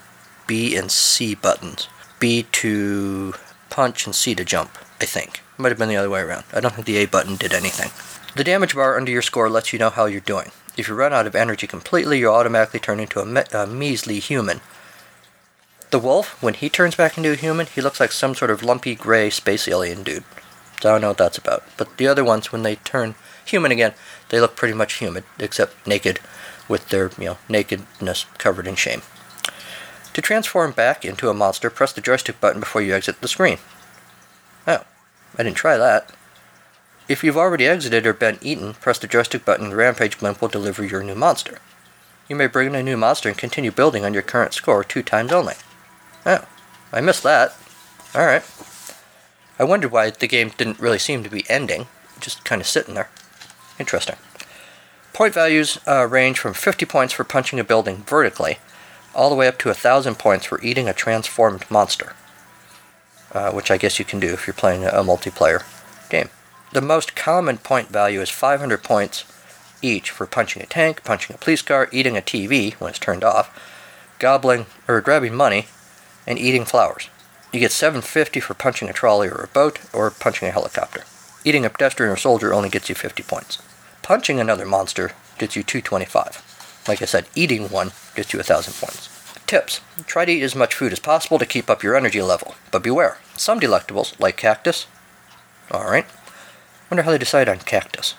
B 0.48 0.76
and 0.76 0.90
C 0.90 1.36
buttons. 1.36 1.90
B 2.20 2.48
to 2.54 3.36
punch 3.70 4.08
and 4.08 4.16
C 4.16 4.34
to 4.34 4.44
jump, 4.44 4.72
I 5.00 5.06
think. 5.06 5.44
Might 5.60 5.70
have 5.70 5.78
been 5.78 5.88
the 5.88 5.98
other 5.98 6.10
way 6.10 6.22
around. 6.22 6.46
I 6.52 6.60
don't 6.60 6.74
think 6.74 6.88
the 6.88 6.98
A 6.98 7.06
button 7.06 7.36
did 7.36 7.54
anything. 7.54 7.92
The 8.36 8.44
damage 8.44 8.74
bar 8.74 8.98
under 8.98 9.12
your 9.12 9.22
score 9.22 9.48
lets 9.48 9.72
you 9.72 9.78
know 9.78 9.92
how 9.92 10.06
you're 10.06 10.22
doing. 10.22 10.50
If 10.76 10.88
you 10.88 10.96
run 10.96 11.14
out 11.14 11.28
of 11.28 11.36
energy 11.36 11.68
completely, 11.68 12.18
you 12.18 12.32
automatically 12.32 12.80
turn 12.80 13.00
into 13.00 13.20
a, 13.20 13.28
me- 13.28 13.44
a 13.54 13.68
measly 13.68 14.18
human. 14.18 14.62
The 15.90 16.00
wolf, 16.00 16.42
when 16.44 16.54
he 16.54 16.70
turns 16.70 16.96
back 16.96 17.18
into 17.18 17.32
a 17.32 17.36
human, 17.36 17.66
he 17.66 17.80
looks 17.80 18.00
like 18.00 18.12
some 18.12 18.36
sort 18.36 18.52
of 18.52 18.62
lumpy 18.62 18.94
gray 18.94 19.30
space 19.30 19.70
alien 19.70 20.04
dude. 20.04 20.26
So 20.82 20.90
I 20.90 20.92
don't 20.94 21.02
know 21.02 21.08
what 21.10 21.18
that's 21.18 21.38
about. 21.38 21.64
But 21.78 21.96
the 21.96 22.08
other 22.08 22.26
ones, 22.26 22.52
when 22.52 22.64
they 22.64 22.76
turn 22.76 23.16
human 23.46 23.72
again, 23.72 23.94
they 24.30 24.42
look 24.42 24.58
pretty 24.58 24.74
much 24.74 24.96
human, 24.96 25.24
except 25.40 25.88
naked, 25.88 26.20
with 26.68 26.90
their 26.90 27.10
you 27.18 27.26
know 27.26 27.38
nakedness 27.48 28.26
covered 28.38 28.68
in 28.68 28.76
shame. 28.76 29.02
To 30.14 30.22
transform 30.22 30.72
back 30.72 31.06
into 31.06 31.30
a 31.30 31.34
monster, 31.34 31.70
press 31.70 31.94
the 31.94 32.02
joystick 32.02 32.42
button 32.42 32.60
before 32.60 32.82
you 32.82 32.94
exit 32.94 33.22
the 33.22 33.28
screen. 33.28 33.60
Oh, 34.68 34.84
I 35.38 35.44
didn't 35.44 35.58
try 35.58 35.78
that. 35.78 36.12
If 37.08 37.24
you've 37.24 37.38
already 37.38 37.66
exited 37.66 38.06
or 38.06 38.14
been 38.14 38.40
eaten, 38.42 38.74
press 38.74 39.00
the 39.00 39.08
joystick 39.08 39.46
button 39.46 39.66
and 39.66 39.72
the 39.72 39.78
Rampage 39.78 40.20
blimp 40.20 40.42
will 40.42 40.50
deliver 40.50 40.84
your 40.84 41.04
new 41.04 41.16
monster. 41.16 41.60
You 42.28 42.36
may 42.36 42.48
bring 42.48 42.68
in 42.68 42.76
a 42.76 42.84
new 42.84 42.98
monster 42.98 43.30
and 43.30 43.38
continue 43.38 43.72
building 43.72 44.04
on 44.04 44.14
your 44.14 44.24
current 44.24 44.54
score 44.54 44.84
two 44.84 45.02
times 45.02 45.32
only. 45.32 45.54
Oh, 46.28 46.46
I 46.92 47.00
missed 47.00 47.24
that. 47.24 47.56
Alright. 48.14 48.44
I 49.58 49.64
wondered 49.64 49.92
why 49.92 50.10
the 50.10 50.28
game 50.28 50.52
didn't 50.58 50.80
really 50.80 51.00
seem 51.00 51.24
to 51.24 51.30
be 51.30 51.50
ending, 51.50 51.88
just 52.20 52.44
kind 52.44 52.62
of 52.62 52.68
sitting 52.68 52.96
there. 52.96 53.10
Interesting. 53.80 54.18
Point 55.14 55.34
values 55.34 55.80
uh, 55.88 56.06
range 56.06 56.38
from 56.38 56.54
50 56.54 56.86
points 56.86 57.14
for 57.14 57.24
punching 57.24 57.60
a 57.60 57.64
building 57.64 58.04
vertically, 58.06 58.60
all 59.16 59.30
the 59.30 59.36
way 59.36 59.48
up 59.48 59.58
to 59.60 59.70
1,000 59.70 60.16
points 60.16 60.46
for 60.46 60.62
eating 60.62 60.90
a 60.90 60.94
transformed 60.94 61.66
monster. 61.72 62.14
Uh, 63.32 63.52
which 63.52 63.72
I 63.72 63.78
guess 63.78 63.98
you 63.98 64.06
can 64.06 64.20
do 64.20 64.34
if 64.34 64.48
you're 64.48 64.54
playing 64.54 64.84
a 64.84 65.04
multiplayer 65.04 65.64
game. 66.10 66.30
The 66.74 66.82
most 66.82 67.16
common 67.16 67.58
point 67.58 67.88
value 67.90 68.22
is 68.22 68.30
500 68.30 68.84
points 68.84 69.24
each 69.82 70.10
for 70.10 70.26
punching 70.26 70.62
a 70.62 70.66
tank, 70.66 71.04
punching 71.04 71.36
a 71.36 71.40
police 71.40 71.62
car, 71.62 71.88
eating 71.92 72.18
a 72.18 72.22
TV 72.22 72.74
when 72.76 72.90
it's 72.90 73.00
turned 73.00 73.24
off, 73.24 73.58
gobbling 74.20 74.66
or 74.88 75.02
grabbing 75.02 75.36
money, 75.36 75.68
and 76.28 76.38
eating 76.38 76.66
flowers. 76.66 77.10
You 77.52 77.60
get 77.62 77.72
750 77.72 78.42
for 78.42 78.54
punching 78.54 78.90
a 78.90 78.94
trolley 78.94 79.30
or 79.30 79.42
a 79.42 79.48
boat 79.48 79.80
or 79.94 80.12
punching 80.12 80.48
a 80.48 80.52
helicopter. 80.52 81.04
Eating 81.46 81.66
a 81.66 81.70
pedestrian 81.70 82.12
or 82.12 82.18
soldier 82.18 82.54
only 82.54 82.70
gets 82.70 82.90
you 82.90 82.96
50 82.96 83.24
points. 83.24 83.58
Punching 84.04 84.40
another 84.40 84.66
monster 84.66 85.14
gets 85.38 85.56
you 85.56 85.64
225. 85.64 86.84
Like 86.88 87.02
I 87.02 87.06
said, 87.06 87.28
eating 87.36 87.70
one 87.70 87.92
gets 88.16 88.34
you 88.34 88.40
1000 88.40 88.74
points. 88.74 89.10
Tips. 89.48 89.80
Try 90.06 90.26
to 90.26 90.32
eat 90.32 90.44
as 90.44 90.56
much 90.56 90.76
food 90.76 90.92
as 90.92 91.00
possible 91.00 91.40
to 91.40 91.46
keep 91.46 91.70
up 91.70 91.84
your 91.84 91.96
energy 91.96 92.22
level, 92.22 92.56
but 92.72 92.84
beware. 92.84 93.18
Some 93.38 93.62
delectables, 93.62 94.20
like 94.20 94.36
cactus, 94.36 94.88
alright. 95.72 96.06
Wonder 96.92 97.04
how 97.04 97.12
they 97.12 97.18
decide 97.18 97.48
on 97.48 97.60
cactus. 97.60 98.16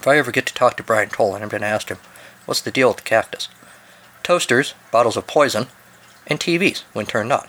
If 0.00 0.08
I 0.08 0.18
ever 0.18 0.32
get 0.32 0.46
to 0.46 0.54
talk 0.54 0.76
to 0.76 0.82
Brian 0.82 1.10
Colin, 1.10 1.42
I'm 1.42 1.48
going 1.48 1.62
to 1.62 1.66
ask 1.66 1.88
him, 1.88 1.98
what's 2.44 2.60
the 2.60 2.70
deal 2.70 2.88
with 2.88 3.04
cactus? 3.04 3.48
Toasters, 4.22 4.74
bottles 4.90 5.16
of 5.16 5.26
poison, 5.26 5.68
and 6.26 6.40
TVs 6.40 6.82
when 6.92 7.06
turned 7.06 7.32
on. 7.32 7.48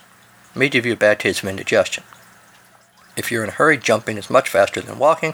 May 0.54 0.70
give 0.70 0.86
you 0.86 0.94
a 0.94 0.98
bad 0.98 1.20
taste 1.20 1.44
of 1.44 1.50
indigestion. 1.50 2.04
If 3.16 3.32
you're 3.32 3.44
in 3.44 3.50
a 3.50 3.54
hurry, 3.54 3.78
jumping 3.78 4.18
is 4.18 4.30
much 4.30 4.50
faster 4.50 4.82
than 4.82 5.00
walking. 5.00 5.34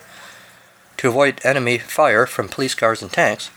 To 0.98 1.07
avoid 1.07 1.41
enemy 1.43 1.77
fire 1.77 2.25
from 2.25 2.50
police 2.50 2.75
cars 2.75 3.01
and 3.01 3.12
tanks, 3.12 3.50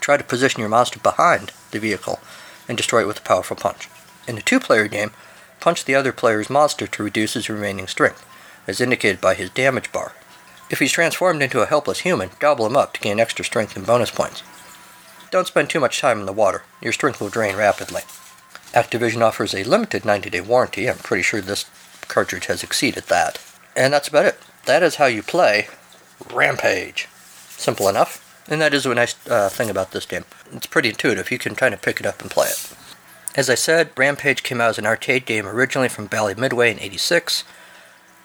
try 0.00 0.16
to 0.16 0.24
position 0.24 0.60
your 0.60 0.68
monster 0.68 0.98
behind 1.00 1.52
the 1.70 1.80
vehicle 1.80 2.20
and 2.68 2.76
destroy 2.76 3.02
it 3.02 3.06
with 3.06 3.18
a 3.18 3.22
powerful 3.22 3.56
punch. 3.56 3.88
In 4.28 4.38
a 4.38 4.42
two 4.42 4.60
player 4.60 4.86
game, 4.86 5.10
punch 5.60 5.84
the 5.84 5.94
other 5.94 6.12
player's 6.12 6.50
monster 6.50 6.86
to 6.86 7.02
reduce 7.02 7.34
his 7.34 7.48
remaining 7.48 7.86
strength, 7.86 8.24
as 8.66 8.80
indicated 8.80 9.20
by 9.20 9.34
his 9.34 9.50
damage 9.50 9.90
bar. 9.92 10.12
If 10.70 10.78
he's 10.78 10.92
transformed 10.92 11.42
into 11.42 11.60
a 11.60 11.66
helpless 11.66 12.00
human, 12.00 12.30
gobble 12.38 12.66
him 12.66 12.76
up 12.76 12.94
to 12.94 13.00
gain 13.00 13.20
extra 13.20 13.44
strength 13.44 13.76
and 13.76 13.86
bonus 13.86 14.10
points. 14.10 14.42
Don't 15.30 15.46
spend 15.46 15.70
too 15.70 15.80
much 15.80 16.00
time 16.00 16.20
in 16.20 16.26
the 16.26 16.32
water, 16.32 16.62
your 16.80 16.92
strength 16.92 17.20
will 17.20 17.28
drain 17.28 17.56
rapidly. 17.56 18.02
Activision 18.72 19.22
offers 19.22 19.54
a 19.54 19.64
limited 19.64 20.04
90 20.04 20.30
day 20.30 20.40
warranty. 20.40 20.88
I'm 20.88 20.98
pretty 20.98 21.22
sure 21.22 21.40
this 21.40 21.66
cartridge 22.08 22.46
has 22.46 22.62
exceeded 22.62 23.04
that. 23.04 23.42
And 23.76 23.92
that's 23.92 24.08
about 24.08 24.26
it. 24.26 24.38
That 24.66 24.82
is 24.82 24.96
how 24.96 25.06
you 25.06 25.22
play 25.22 25.68
Rampage. 26.32 27.08
Simple 27.50 27.88
enough. 27.88 28.28
And 28.48 28.60
that 28.60 28.74
is 28.74 28.86
a 28.86 28.94
nice 28.94 29.14
uh, 29.28 29.48
thing 29.48 29.70
about 29.70 29.92
this 29.92 30.06
game. 30.06 30.24
It's 30.52 30.66
pretty 30.66 30.88
intuitive. 30.88 31.30
You 31.30 31.38
can 31.38 31.54
kind 31.54 31.74
of 31.74 31.82
pick 31.82 32.00
it 32.00 32.06
up 32.06 32.20
and 32.20 32.30
play 32.30 32.48
it. 32.48 32.74
As 33.34 33.48
I 33.48 33.54
said, 33.54 33.90
Rampage 33.96 34.42
came 34.42 34.60
out 34.60 34.70
as 34.70 34.78
an 34.78 34.86
arcade 34.86 35.24
game 35.24 35.46
originally 35.46 35.88
from 35.88 36.06
Bally 36.06 36.34
Midway 36.34 36.70
in 36.70 36.80
86. 36.80 37.44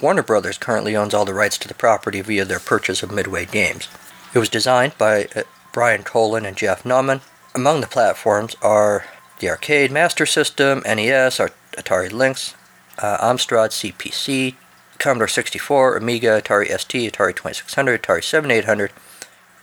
Warner 0.01 0.23
Brothers 0.23 0.57
currently 0.57 0.95
owns 0.95 1.13
all 1.13 1.25
the 1.25 1.33
rights 1.33 1.57
to 1.59 1.67
the 1.67 1.73
property 1.73 2.21
via 2.21 2.45
their 2.45 2.59
purchase 2.59 3.03
of 3.03 3.11
Midway 3.11 3.45
Games. 3.45 3.87
It 4.33 4.39
was 4.39 4.49
designed 4.49 4.97
by 4.97 5.25
uh, 5.35 5.43
Brian 5.71 6.03
Colin 6.03 6.45
and 6.45 6.57
Jeff 6.57 6.83
Nauman. 6.83 7.21
Among 7.55 7.81
the 7.81 7.87
platforms 7.87 8.55
are 8.61 9.05
the 9.39 9.49
Arcade 9.49 9.91
Master 9.91 10.25
System, 10.25 10.81
NES, 10.85 11.37
Atari 11.37 12.11
Lynx, 12.11 12.55
uh, 12.97 13.17
Amstrad 13.17 13.69
CPC, 13.69 14.55
Commodore 14.97 15.27
64, 15.27 15.97
Amiga, 15.97 16.41
Atari 16.41 16.67
ST, 16.79 17.11
Atari 17.11 17.35
2600, 17.35 18.01
Atari 18.01 18.23
7800, 18.23 18.91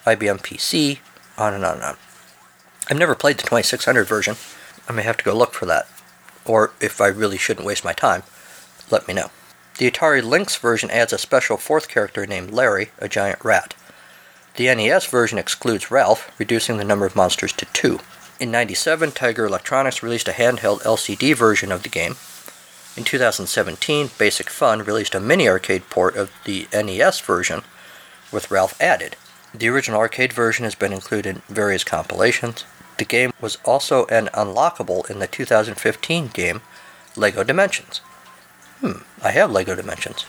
IBM 0.07 0.41
PC, 0.41 1.01
on 1.37 1.55
and 1.55 1.65
on 1.65 1.75
and 1.75 1.83
on. 1.85 1.97
I've 2.89 2.99
never 2.99 3.15
played 3.15 3.39
the 3.39 3.43
2600 3.43 4.05
version. 4.05 4.37
I 4.89 4.93
may 4.93 5.03
have 5.03 5.17
to 5.17 5.25
go 5.25 5.37
look 5.37 5.55
for 5.55 5.67
that. 5.67 5.89
Or 6.45 6.73
if 6.81 7.01
I 7.01 7.07
really 7.09 7.39
shouldn't 7.39 7.67
waste 7.67 7.85
my 7.85 7.95
time, 7.95 8.23
let 8.91 9.09
me 9.09 9.15
know. 9.15 9.31
The 9.79 9.91
Atari 9.91 10.23
Lynx 10.23 10.57
version 10.57 10.91
adds 10.91 11.13
a 11.13 11.19
special 11.19 11.57
fourth 11.57 11.89
character 11.89 12.27
named 12.27 12.53
Larry, 12.53 12.91
a 12.99 13.09
giant 13.09 13.45
rat. 13.45 13.75
The 14.57 14.73
NES 14.73 15.07
version 15.07 15.39
excludes 15.39 15.91
Ralph, 15.91 16.31
reducing 16.39 16.77
the 16.77 16.85
number 16.85 17.07
of 17.07 17.17
monsters 17.17 17.53
to 17.55 17.67
two. 17.73 17.99
In 18.41 18.51
97, 18.51 19.13
Tiger 19.13 19.47
Electronics 19.47 20.03
released 20.03 20.27
a 20.27 20.33
handheld 20.33 20.83
LCD 20.83 21.37
version 21.37 21.71
of 21.71 21.85
the 21.85 21.89
game. 21.89 22.17
In 22.97 23.05
2017, 23.05 24.11
Basic 24.19 24.51
Fun 24.51 24.83
released 24.83 25.15
a 25.15 25.21
mini 25.21 25.49
arcade 25.49 25.89
port 25.89 26.17
of 26.17 26.33
the 26.45 26.67
NES 26.73 27.21
version 27.21 27.63
with 28.33 28.51
Ralph 28.51 28.81
added. 28.81 29.17
The 29.55 29.69
original 29.69 30.01
arcade 30.01 30.33
version 30.33 30.65
has 30.65 30.75
been 30.75 30.93
included 30.93 31.37
in 31.37 31.43
various 31.49 31.85
compilations. 31.85 32.65
The 32.99 33.05
game 33.05 33.33
was 33.41 33.59
also 33.65 34.07
an 34.07 34.29
unlockable 34.35 35.09
in 35.09 35.21
the 35.21 35.29
2015 35.29 36.29
game 36.29 36.61
Lego 37.17 37.45
Dimensions. 37.45 37.99
Hmm, 38.81 39.03
I 39.23 39.31
have 39.31 39.53
Lego 39.53 39.77
Dimensions. 39.77 40.27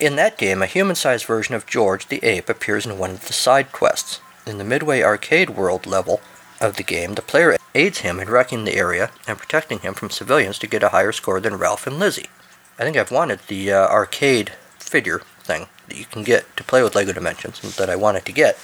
In 0.00 0.16
that 0.16 0.36
game, 0.36 0.62
a 0.62 0.66
human 0.66 0.96
sized 0.96 1.26
version 1.26 1.54
of 1.54 1.66
George 1.66 2.08
the 2.08 2.24
Ape 2.24 2.48
appears 2.48 2.86
in 2.86 2.98
one 2.98 3.10
of 3.10 3.26
the 3.28 3.32
side 3.32 3.70
quests. 3.70 4.18
In 4.44 4.58
the 4.58 4.64
Midway 4.64 5.02
Arcade 5.02 5.50
World 5.50 5.86
level, 5.86 6.20
of 6.62 6.76
the 6.76 6.82
game, 6.82 7.14
the 7.14 7.22
player 7.22 7.56
aids 7.74 7.98
him 7.98 8.20
in 8.20 8.30
wrecking 8.30 8.64
the 8.64 8.76
area 8.76 9.10
and 9.26 9.38
protecting 9.38 9.80
him 9.80 9.94
from 9.94 10.10
civilians 10.10 10.58
to 10.60 10.66
get 10.66 10.82
a 10.82 10.90
higher 10.90 11.12
score 11.12 11.40
than 11.40 11.58
Ralph 11.58 11.86
and 11.86 11.98
Lizzie. 11.98 12.30
I 12.78 12.84
think 12.84 12.96
I've 12.96 13.10
wanted 13.10 13.40
the 13.48 13.72
uh, 13.72 13.88
arcade 13.88 14.52
figure 14.78 15.22
thing 15.42 15.66
that 15.88 15.98
you 15.98 16.04
can 16.04 16.22
get 16.22 16.56
to 16.56 16.64
play 16.64 16.82
with 16.82 16.94
LEGO 16.94 17.12
Dimensions 17.12 17.60
that 17.76 17.90
I 17.90 17.96
wanted 17.96 18.24
to 18.26 18.32
get 18.32 18.58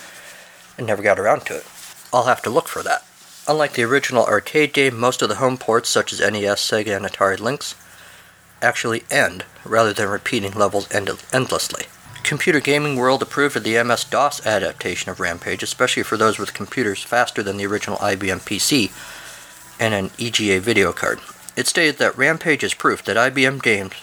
and 0.76 0.86
never 0.86 1.02
got 1.02 1.18
around 1.18 1.40
to 1.46 1.56
it. 1.56 1.66
I'll 2.12 2.24
have 2.24 2.42
to 2.42 2.50
look 2.50 2.68
for 2.68 2.82
that. 2.82 3.04
Unlike 3.46 3.72
the 3.72 3.84
original 3.84 4.24
arcade 4.24 4.72
game, 4.72 4.98
most 4.98 5.22
of 5.22 5.28
the 5.28 5.36
home 5.36 5.58
ports, 5.58 5.88
such 5.88 6.12
as 6.12 6.20
NES, 6.20 6.60
Sega, 6.60 6.96
and 6.96 7.04
Atari 7.04 7.38
Lynx, 7.38 7.74
actually 8.62 9.04
end 9.10 9.44
rather 9.64 9.92
than 9.92 10.08
repeating 10.08 10.52
levels 10.52 10.90
end- 10.92 11.10
endlessly. 11.32 11.86
Computer 12.28 12.60
Gaming 12.60 12.96
World 12.96 13.22
approved 13.22 13.56
of 13.56 13.64
the 13.64 13.82
MS 13.82 14.04
DOS 14.04 14.44
adaptation 14.44 15.10
of 15.10 15.18
Rampage, 15.18 15.62
especially 15.62 16.02
for 16.02 16.18
those 16.18 16.38
with 16.38 16.52
computers 16.52 17.02
faster 17.02 17.42
than 17.42 17.56
the 17.56 17.64
original 17.64 17.96
IBM 18.00 18.40
PC 18.40 18.92
and 19.80 19.94
an 19.94 20.10
EGA 20.18 20.60
video 20.60 20.92
card. 20.92 21.20
It 21.56 21.66
stated 21.66 21.96
that 21.96 22.18
Rampage 22.18 22.62
is 22.62 22.74
proof 22.74 23.02
that 23.04 23.16
IBM 23.16 23.62
games 23.62 23.94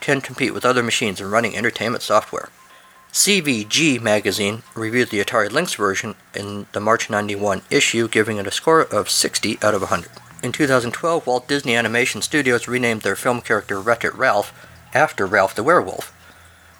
can 0.00 0.22
compete 0.22 0.54
with 0.54 0.64
other 0.64 0.82
machines 0.82 1.20
in 1.20 1.30
running 1.30 1.54
entertainment 1.54 2.02
software. 2.02 2.48
CVG 3.12 4.00
magazine 4.00 4.62
reviewed 4.74 5.10
the 5.10 5.22
Atari 5.22 5.50
Lynx 5.50 5.74
version 5.74 6.14
in 6.34 6.64
the 6.72 6.80
March 6.80 7.10
91 7.10 7.60
issue, 7.68 8.08
giving 8.08 8.38
it 8.38 8.46
a 8.46 8.50
score 8.50 8.80
of 8.80 9.10
60 9.10 9.58
out 9.62 9.74
of 9.74 9.82
100. 9.82 10.10
In 10.42 10.52
2012, 10.52 11.26
Walt 11.26 11.46
Disney 11.46 11.76
Animation 11.76 12.22
Studios 12.22 12.66
renamed 12.66 13.02
their 13.02 13.16
film 13.16 13.42
character 13.42 13.78
Wreck 13.78 14.02
It 14.02 14.14
Ralph 14.14 14.66
after 14.94 15.26
Ralph 15.26 15.54
the 15.54 15.62
Werewolf 15.62 16.16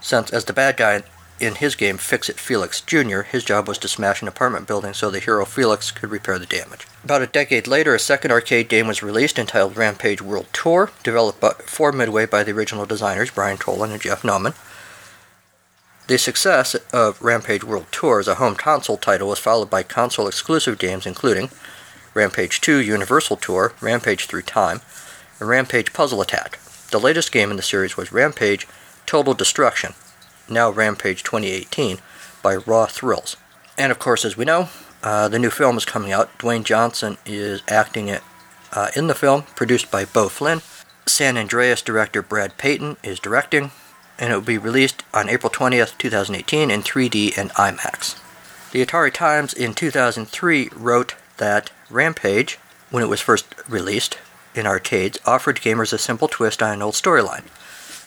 since 0.01 0.33
as 0.33 0.45
the 0.45 0.53
bad 0.53 0.77
guy 0.77 1.03
in 1.41 1.55
his 1.55 1.75
game 1.75 1.97
Fix 1.97 2.29
It 2.29 2.39
Felix 2.39 2.81
Jr., 2.83 3.23
his 3.23 3.45
job 3.45 3.67
was 3.67 3.79
to 3.79 3.89
smash 3.89 4.21
an 4.21 4.29
apartment 4.29 4.67
building 4.67 4.93
so 4.93 5.11
the 5.11 5.19
hero 5.19 5.45
Felix 5.45 5.91
could 5.91 6.11
repair 6.11 6.39
the 6.39 6.47
damage. 6.47 6.87
About 7.03 7.23
a 7.23 7.27
decade 7.27 7.67
later, 7.67 7.95
a 7.95 7.99
second 7.99 8.31
arcade 8.31 8.69
game 8.69 8.87
was 8.87 9.03
released 9.03 9.39
entitled 9.39 9.77
Rampage 9.77 10.21
World 10.21 10.49
Tour, 10.53 10.91
developed 11.03 11.63
for 11.63 11.93
Midway 11.93 12.27
by 12.27 12.45
the 12.45 12.53
original 12.53 12.85
designers 12.85 13.31
Brian 13.31 13.57
Colin 13.57 13.91
and 13.91 14.03
Jeff 14.03 14.23
Nauman. 14.23 14.55
The 16.09 16.19
success 16.19 16.75
of 16.93 17.23
Rampage 17.23 17.65
World 17.65 17.87
Tour 17.91 18.21
as 18.21 18.29
a 18.29 18.35
home 18.35 18.57
console 18.57 18.97
title 18.97 19.29
was 19.29 19.39
followed 19.39 19.71
by 19.71 19.83
console 19.83 20.27
exclusive 20.27 20.79
games 20.79 21.07
including 21.07 21.51
Rampage 22.13 22.61
2 22.61 22.81
Universal 22.81 23.37
Tour, 23.37 23.73
Rampage 23.81 24.27
Through 24.27 24.43
Time, 24.43 24.81
and 25.39 25.49
Rampage 25.49 25.93
Puzzle 25.93 26.21
Attack. 26.21 26.59
The 26.91 26.99
latest 26.99 27.31
game 27.31 27.51
in 27.53 27.57
the 27.57 27.63
series 27.63 27.97
was 27.97 28.13
Rampage 28.13 28.67
Total 29.11 29.35
Destruction, 29.35 29.95
now 30.49 30.71
Rampage 30.71 31.25
2018, 31.25 31.99
by 32.45 32.55
Raw 32.55 32.87
Thrills. 32.87 33.37
And 33.77 33.91
of 33.91 33.99
course, 33.99 34.25
as 34.25 34.37
we 34.37 34.45
know, 34.45 34.69
uh, 35.03 35.27
the 35.27 35.41
new 35.41 35.51
film 35.51 35.77
is 35.77 35.85
coming 35.85 36.13
out. 36.13 36.39
Dwayne 36.39 36.63
Johnson 36.63 37.19
is 37.27 37.61
acting 37.67 38.07
it 38.07 38.23
uh, 38.73 38.91
in 38.95 39.09
the 39.09 39.17
film, 39.17 39.43
produced 39.57 39.91
by 39.91 40.05
Beau 40.05 40.29
Flynn. 40.29 40.61
San 41.07 41.37
Andreas 41.37 41.83
director 41.83 42.23
Brad 42.23 42.57
Peyton 42.57 42.99
is 43.03 43.19
directing, 43.19 43.73
and 44.17 44.31
it 44.31 44.37
will 44.37 44.43
be 44.43 44.59
released 44.59 45.03
on 45.13 45.29
April 45.29 45.51
20th, 45.51 45.99
2018 45.99 46.71
in 46.71 46.81
3D 46.83 47.37
and 47.37 47.51
IMAX. 47.55 48.17
The 48.71 48.87
Atari 48.87 49.13
Times 49.13 49.53
in 49.53 49.75
2003 49.75 50.69
wrote 50.77 51.17
that 51.39 51.73
Rampage, 51.91 52.61
when 52.91 53.03
it 53.03 53.09
was 53.09 53.21
first 53.21 53.57
released 53.69 54.19
in 54.55 54.69
arcades, 54.69 55.19
offered 55.27 55.57
gamers 55.57 55.93
a 55.93 55.99
simple 55.99 56.29
twist 56.29 56.63
on 56.63 56.75
an 56.75 56.83
old 56.83 56.95
storyline. 56.95 57.43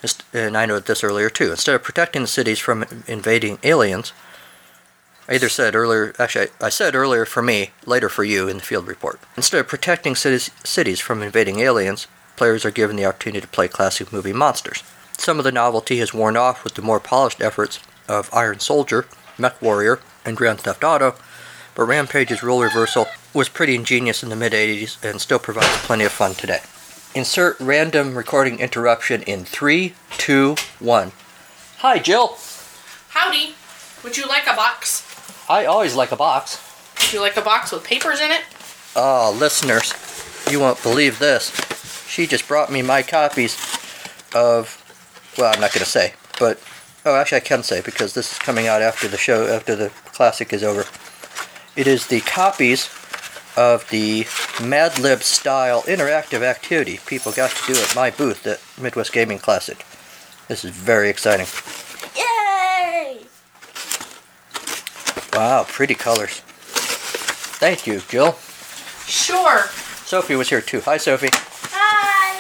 Uh, 0.04 0.08
and 0.34 0.58
I 0.58 0.66
noted 0.66 0.86
this 0.86 1.04
earlier 1.04 1.30
too. 1.30 1.52
Instead 1.52 1.76
of 1.76 1.84
protecting 1.84 2.24
the 2.24 2.28
cities 2.28 2.60
from 2.60 2.86
invading 3.08 3.60
aliens, 3.64 4.14
I 5.28 5.36
either 5.36 5.50
said 5.50 5.76
earlier, 5.76 6.14
actually, 6.20 6.48
I 6.60 6.70
said 6.70 6.96
earlier 6.96 7.26
for 7.26 7.42
me, 7.42 7.72
later 7.86 8.10
for 8.10 8.26
you 8.26 8.50
in 8.50 8.58
the 8.58 8.64
field 8.64 8.88
report. 8.88 9.22
Instead 9.38 9.62
of 9.62 9.68
protecting 9.68 10.16
cities, 10.16 10.52
cities 10.64 11.00
from 11.00 11.22
invading 11.22 11.60
aliens, 11.60 12.08
players 12.36 12.66
are 12.66 12.72
given 12.72 12.98
the 12.98 13.06
opportunity 13.06 13.40
to 13.40 13.48
play 13.48 13.68
classic 13.70 14.12
movie 14.12 14.34
monsters. 14.34 14.84
Some 15.18 15.38
of 15.38 15.46
the 15.46 15.52
novelty 15.52 16.00
has 16.00 16.14
worn 16.14 16.36
off 16.36 16.64
with 16.64 16.74
the 16.74 16.82
more 16.82 17.00
polished 17.00 17.42
efforts 17.42 17.80
of 18.10 18.30
Iron 18.34 18.60
Soldier, 18.60 19.06
Mech 19.38 19.62
Warrior, 19.62 20.00
and 20.26 20.36
Grand 20.36 20.60
Theft 20.60 20.84
Auto, 20.84 21.16
but 21.76 21.86
Rampage's 21.86 22.44
role 22.44 22.62
reversal 22.62 23.08
was 23.34 23.50
pretty 23.50 23.76
ingenious 23.76 24.24
in 24.24 24.30
the 24.30 24.36
mid 24.36 24.54
80s 24.54 25.02
and 25.04 25.22
still 25.22 25.40
provides 25.40 25.86
plenty 25.86 26.04
of 26.04 26.12
fun 26.12 26.34
today. 26.34 26.60
Insert 27.16 27.60
random 27.60 28.16
recording 28.16 28.58
interruption 28.58 29.22
in 29.24 29.46
three, 29.46 29.94
two, 30.18 30.56
one. 30.80 31.12
Hi, 31.78 32.00
Jill. 32.00 32.40
Howdy. 33.10 33.54
Would 34.04 34.18
you 34.18 34.28
like 34.28 34.48
a 34.48 34.56
box? 34.56 35.06
I 35.48 35.66
always 35.66 35.96
like 35.96 36.12
a 36.12 36.16
box. 36.16 36.60
Would 36.98 37.14
you 37.14 37.20
like 37.20 37.38
a 37.38 37.42
box 37.44 37.72
with 37.72 37.84
papers 37.84 38.20
in 38.20 38.32
it? 38.32 38.42
Oh, 38.96 39.36
listeners, 39.38 39.94
you 40.50 40.60
won't 40.60 40.82
believe 40.82 41.20
this. 41.20 41.52
She 42.08 42.26
just 42.26 42.48
brought 42.48 42.72
me 42.72 42.82
my 42.82 43.04
copies 43.04 43.58
of. 44.34 44.80
Well, 45.38 45.54
I'm 45.54 45.62
not 45.62 45.72
going 45.72 45.84
to 45.84 45.90
say, 45.90 46.16
but. 46.40 46.60
Oh, 47.06 47.16
actually, 47.16 47.38
I 47.38 47.42
can 47.42 47.62
say 47.62 47.82
because 47.82 48.16
this 48.16 48.32
is 48.32 48.40
coming 48.40 48.66
out 48.66 48.82
after 48.82 49.08
the 49.08 49.18
show, 49.18 49.46
after 49.46 49.76
the 49.76 49.90
classic 50.14 50.52
is 50.52 50.64
over. 50.64 50.86
It 51.76 51.86
is 51.86 52.08
the 52.08 52.22
copies 52.22 52.90
of 53.56 53.90
the 53.90 54.26
Mad 54.62 55.00
Lib 55.00 55.22
style 55.24 55.84
interactive 55.84 56.42
activity 56.42 57.00
people 57.06 57.32
got 57.32 57.52
to 57.52 57.74
do 57.74 57.80
at 57.80 57.96
my 57.96 58.10
booth 58.10 58.46
at 58.48 58.62
Midwest 58.82 59.14
Gaming 59.14 59.40
Classic. 59.40 59.86
This 60.48 60.66
is 60.66 60.72
very 60.72 61.10
exciting. 61.10 61.48
Yay! 62.16 63.20
Wow, 65.34 65.66
pretty 65.68 65.96
colors. 65.96 66.42
Thank 67.60 67.88
you, 67.88 68.02
Jill. 68.10 68.34
Sure. 69.06 69.64
Sophie 70.06 70.36
was 70.36 70.50
here 70.50 70.62
too. 70.62 70.82
Hi, 70.82 70.98
Sophie. 70.98 71.30
Hi. 71.32 72.40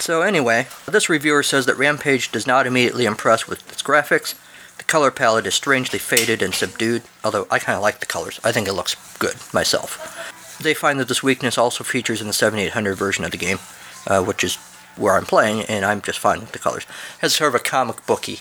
So, 0.00 0.22
anyway, 0.22 0.66
this 0.86 1.08
reviewer 1.08 1.42
says 1.42 1.66
that 1.66 1.76
Rampage 1.76 2.32
does 2.32 2.46
not 2.46 2.66
immediately 2.66 3.04
impress 3.04 3.46
with 3.46 3.70
its 3.70 3.82
graphics. 3.82 4.34
The 4.80 4.84
color 4.84 5.10
palette 5.10 5.46
is 5.46 5.54
strangely 5.54 5.98
faded 5.98 6.40
and 6.40 6.54
subdued, 6.54 7.02
although 7.22 7.46
I 7.50 7.58
kind 7.58 7.76
of 7.76 7.82
like 7.82 8.00
the 8.00 8.06
colors. 8.06 8.40
I 8.42 8.50
think 8.50 8.66
it 8.66 8.72
looks 8.72 8.96
good 9.18 9.36
myself. 9.52 10.58
They 10.58 10.72
find 10.72 10.98
that 10.98 11.06
this 11.06 11.22
weakness 11.22 11.58
also 11.58 11.84
features 11.84 12.22
in 12.22 12.28
the 12.28 12.32
7800 12.32 12.94
version 12.94 13.26
of 13.26 13.30
the 13.30 13.36
game, 13.36 13.58
uh, 14.06 14.24
which 14.24 14.42
is 14.42 14.56
where 14.96 15.16
I'm 15.16 15.26
playing, 15.26 15.64
and 15.64 15.84
I'm 15.84 16.00
just 16.00 16.18
fine 16.18 16.40
with 16.40 16.52
the 16.52 16.58
colors. 16.58 16.84
It 16.84 17.20
has 17.20 17.34
sort 17.34 17.48
of 17.54 17.60
a 17.60 17.62
comic 17.62 18.06
booky 18.06 18.40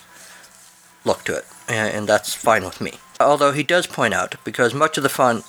look 1.04 1.26
to 1.26 1.36
it, 1.36 1.46
and, 1.68 1.94
and 1.94 2.08
that's 2.08 2.34
fine 2.34 2.64
with 2.64 2.80
me. 2.80 2.94
Although 3.20 3.52
he 3.52 3.64
does 3.64 3.86
point 3.86 4.14
out, 4.14 4.36
because 4.46 4.74
much 4.74 4.96
of 4.96 5.04
the 5.04 5.10
fun 5.10 5.44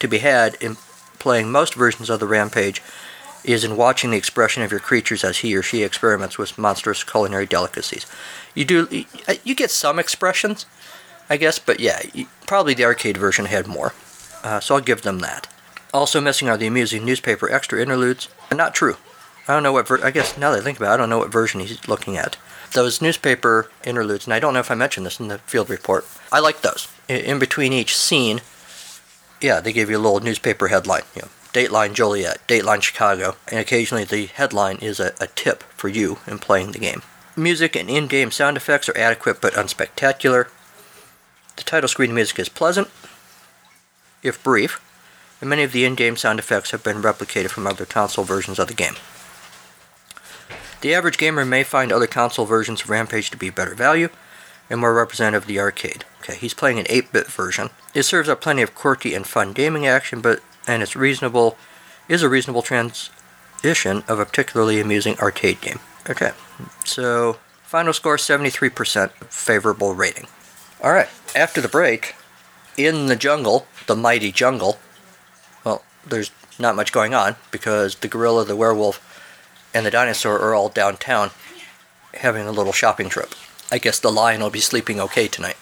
to 0.00 0.08
be 0.08 0.18
had 0.18 0.56
in 0.60 0.76
playing 1.20 1.52
most 1.52 1.76
versions 1.76 2.10
of 2.10 2.18
the 2.18 2.26
Rampage 2.26 2.82
is 3.44 3.64
in 3.64 3.76
watching 3.76 4.10
the 4.10 4.16
expression 4.16 4.62
of 4.62 4.70
your 4.70 4.80
creatures 4.80 5.24
as 5.24 5.38
he 5.38 5.54
or 5.56 5.62
she 5.62 5.82
experiments 5.82 6.38
with 6.38 6.58
monstrous 6.58 7.02
culinary 7.04 7.46
delicacies. 7.46 8.06
You 8.54 8.64
do 8.64 9.04
you 9.44 9.54
get 9.54 9.70
some 9.70 9.98
expressions, 9.98 10.66
I 11.28 11.36
guess, 11.36 11.58
but 11.58 11.80
yeah, 11.80 12.00
probably 12.46 12.74
the 12.74 12.84
arcade 12.84 13.16
version 13.16 13.46
had 13.46 13.66
more. 13.66 13.92
Uh, 14.42 14.60
so 14.60 14.74
I'll 14.74 14.80
give 14.80 15.02
them 15.02 15.20
that. 15.20 15.48
Also 15.94 16.20
missing 16.20 16.48
are 16.48 16.56
the 16.56 16.66
amusing 16.66 17.04
newspaper 17.04 17.50
extra 17.50 17.80
interludes. 17.80 18.28
Not 18.52 18.74
true. 18.74 18.96
I 19.48 19.54
don't 19.54 19.62
know 19.62 19.72
what. 19.72 19.88
Ver- 19.88 20.04
I 20.04 20.10
guess 20.10 20.38
now 20.38 20.52
that 20.52 20.60
I 20.60 20.62
think 20.62 20.78
about 20.78 20.90
it, 20.90 20.94
I 20.94 20.96
don't 20.96 21.10
know 21.10 21.18
what 21.18 21.32
version 21.32 21.60
he's 21.60 21.88
looking 21.88 22.16
at. 22.16 22.36
Those 22.72 23.02
newspaper 23.02 23.70
interludes, 23.84 24.24
and 24.26 24.32
I 24.32 24.40
don't 24.40 24.54
know 24.54 24.60
if 24.60 24.70
I 24.70 24.74
mentioned 24.74 25.04
this 25.04 25.20
in 25.20 25.28
the 25.28 25.38
field 25.38 25.68
report. 25.68 26.06
I 26.30 26.40
like 26.40 26.62
those. 26.62 26.88
In, 27.08 27.16
in 27.18 27.38
between 27.38 27.72
each 27.72 27.96
scene, 27.96 28.40
yeah, 29.40 29.60
they 29.60 29.72
give 29.72 29.90
you 29.90 29.96
a 29.96 29.98
little 29.98 30.20
newspaper 30.20 30.68
headline. 30.68 31.02
You 31.14 31.22
know, 31.22 31.28
Dateline 31.52 31.92
Joliet, 31.92 32.46
Dateline 32.48 32.82
Chicago, 32.82 33.36
and 33.48 33.60
occasionally 33.60 34.04
the 34.04 34.26
headline 34.26 34.78
is 34.78 34.98
a, 34.98 35.12
a 35.20 35.26
tip 35.26 35.62
for 35.74 35.88
you 35.88 36.18
in 36.26 36.38
playing 36.38 36.72
the 36.72 36.78
game. 36.78 37.02
Music 37.36 37.76
and 37.76 37.90
in 37.90 38.06
game 38.06 38.30
sound 38.30 38.56
effects 38.56 38.88
are 38.88 38.96
adequate 38.96 39.40
but 39.40 39.52
unspectacular. 39.54 40.48
The 41.56 41.62
title 41.62 41.88
screen 41.88 42.14
music 42.14 42.38
is 42.38 42.48
pleasant, 42.48 42.88
if 44.22 44.42
brief, 44.42 44.80
and 45.40 45.50
many 45.50 45.62
of 45.62 45.72
the 45.72 45.84
in 45.84 45.94
game 45.94 46.16
sound 46.16 46.38
effects 46.38 46.70
have 46.70 46.82
been 46.82 47.02
replicated 47.02 47.50
from 47.50 47.66
other 47.66 47.84
console 47.84 48.24
versions 48.24 48.58
of 48.58 48.68
the 48.68 48.74
game. 48.74 48.94
The 50.80 50.94
average 50.94 51.18
gamer 51.18 51.44
may 51.44 51.64
find 51.64 51.92
other 51.92 52.06
console 52.06 52.46
versions 52.46 52.82
of 52.82 52.90
Rampage 52.90 53.30
to 53.30 53.36
be 53.36 53.50
better 53.50 53.74
value 53.74 54.08
and 54.70 54.80
more 54.80 54.94
representative 54.94 55.42
of 55.42 55.48
the 55.48 55.60
arcade. 55.60 56.04
Okay, 56.20 56.36
he's 56.36 56.54
playing 56.54 56.78
an 56.78 56.86
8-bit 56.86 57.26
version. 57.26 57.70
It 57.94 58.04
serves 58.04 58.28
up 58.28 58.40
plenty 58.40 58.62
of 58.62 58.74
quirky 58.74 59.14
and 59.14 59.26
fun 59.26 59.52
gaming 59.52 59.86
action, 59.86 60.20
but 60.20 60.40
and 60.66 60.82
it's 60.82 60.96
reasonable 60.96 61.56
is 62.08 62.22
a 62.22 62.28
reasonable 62.28 62.62
transition 62.62 64.02
of 64.08 64.18
a 64.18 64.26
particularly 64.26 64.80
amusing 64.80 65.18
arcade 65.18 65.60
game. 65.60 65.80
Okay, 66.08 66.32
so 66.84 67.38
final 67.62 67.92
score 67.92 68.16
73% 68.16 69.10
favorable 69.30 69.94
rating. 69.94 70.26
All 70.82 70.92
right, 70.92 71.08
after 71.34 71.60
the 71.60 71.68
break, 71.68 72.16
in 72.76 73.06
the 73.06 73.16
jungle, 73.16 73.66
the 73.86 73.96
mighty 73.96 74.32
jungle. 74.32 74.78
Well, 75.64 75.82
there's 76.06 76.30
not 76.58 76.76
much 76.76 76.92
going 76.92 77.14
on 77.14 77.36
because 77.50 77.96
the 77.96 78.08
gorilla, 78.08 78.44
the 78.44 78.56
werewolf, 78.56 79.00
and 79.72 79.86
the 79.86 79.90
dinosaur 79.90 80.38
are 80.38 80.54
all 80.54 80.68
downtown 80.68 81.30
having 82.14 82.46
a 82.46 82.52
little 82.52 82.72
shopping 82.72 83.08
trip. 83.08 83.34
I 83.70 83.78
guess 83.78 83.98
the 83.98 84.12
lion 84.12 84.42
will 84.42 84.50
be 84.50 84.60
sleeping 84.60 85.00
okay 85.00 85.28
tonight. 85.28 85.56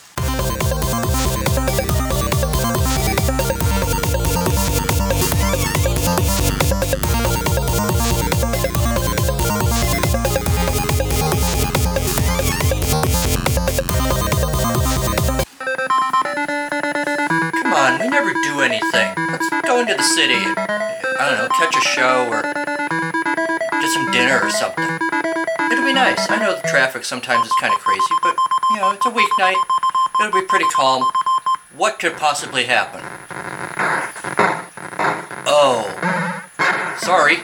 City. 20.21 20.35
I 20.37 21.31
don't 21.31 21.39
know, 21.39 21.49
catch 21.57 21.75
a 21.75 21.81
show 21.81 22.29
or 22.29 22.43
get 23.81 23.91
some 23.91 24.11
dinner 24.13 24.39
or 24.43 24.51
something. 24.51 24.85
It'll 25.73 25.85
be 25.85 25.95
nice. 25.95 26.31
I 26.31 26.37
know 26.39 26.55
the 26.61 26.69
traffic 26.69 27.05
sometimes 27.05 27.47
is 27.47 27.53
kind 27.59 27.73
of 27.73 27.81
crazy, 27.81 28.15
but 28.23 28.37
you 28.71 28.77
know, 28.77 28.91
it's 28.91 29.07
a 29.07 29.11
weeknight. 29.11 29.57
It'll 30.21 30.39
be 30.39 30.47
pretty 30.47 30.67
calm. 30.75 31.11
What 31.75 31.99
could 31.99 32.19
possibly 32.19 32.65
happen? 32.65 33.01
Oh. 35.47 35.89
Sorry. 37.01 37.39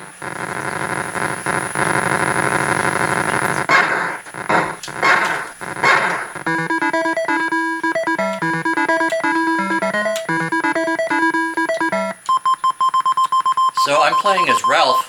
Playing 14.26 14.48
as 14.48 14.60
Ralph 14.68 15.06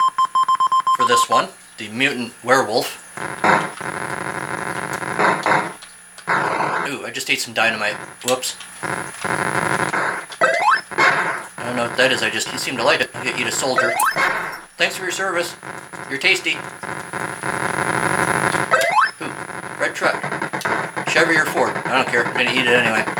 for 0.95 1.07
this 1.07 1.27
one, 1.27 1.49
the 1.79 1.89
mutant 1.89 2.31
werewolf. 2.43 3.17
Ooh, 6.87 7.03
I 7.03 7.09
just 7.11 7.27
ate 7.27 7.41
some 7.41 7.55
dynamite. 7.55 7.95
Whoops. 8.27 8.55
I 8.83 10.23
don't 11.63 11.77
know 11.77 11.87
what 11.87 11.97
that 11.97 12.11
is. 12.11 12.21
I 12.21 12.29
just 12.29 12.47
seem 12.59 12.77
to 12.77 12.83
like 12.83 13.01
it. 13.01 13.09
You 13.25 13.33
eat 13.35 13.47
a 13.47 13.51
soldier. 13.51 13.91
Thanks 14.77 14.97
for 14.97 15.05
your 15.05 15.11
service. 15.11 15.55
You're 16.11 16.19
tasty. 16.19 16.51
Ooh, 16.51 16.57
red 19.81 19.95
truck. 19.95 20.21
Chevy 21.07 21.37
or 21.37 21.45
Ford. 21.45 21.71
I 21.71 22.03
don't 22.03 22.07
care. 22.07 22.23
I'm 22.23 22.33
gonna 22.33 22.51
eat 22.51 22.67
it 22.67 22.67
anyway. 22.67 23.16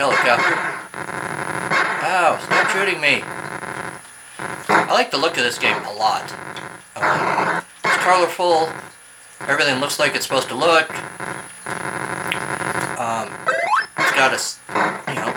Helicopter. 0.00 0.56
Ow, 2.08 2.40
stop 2.42 2.70
shooting 2.70 3.02
me. 3.02 3.20
I 4.68 4.92
like 4.92 5.10
the 5.10 5.18
look 5.18 5.36
of 5.36 5.44
this 5.44 5.58
game 5.58 5.76
a 5.84 5.92
lot. 5.92 6.32
Um, 6.96 7.62
it's 7.84 8.02
colorful. 8.02 8.72
Everything 9.46 9.78
looks 9.78 9.98
like 9.98 10.14
it's 10.14 10.24
supposed 10.24 10.48
to 10.48 10.54
look. 10.54 10.88
Um, 12.98 13.28
it's 13.98 14.12
got 14.16 14.32
a, 14.32 14.40
you 15.12 15.20
know, 15.20 15.32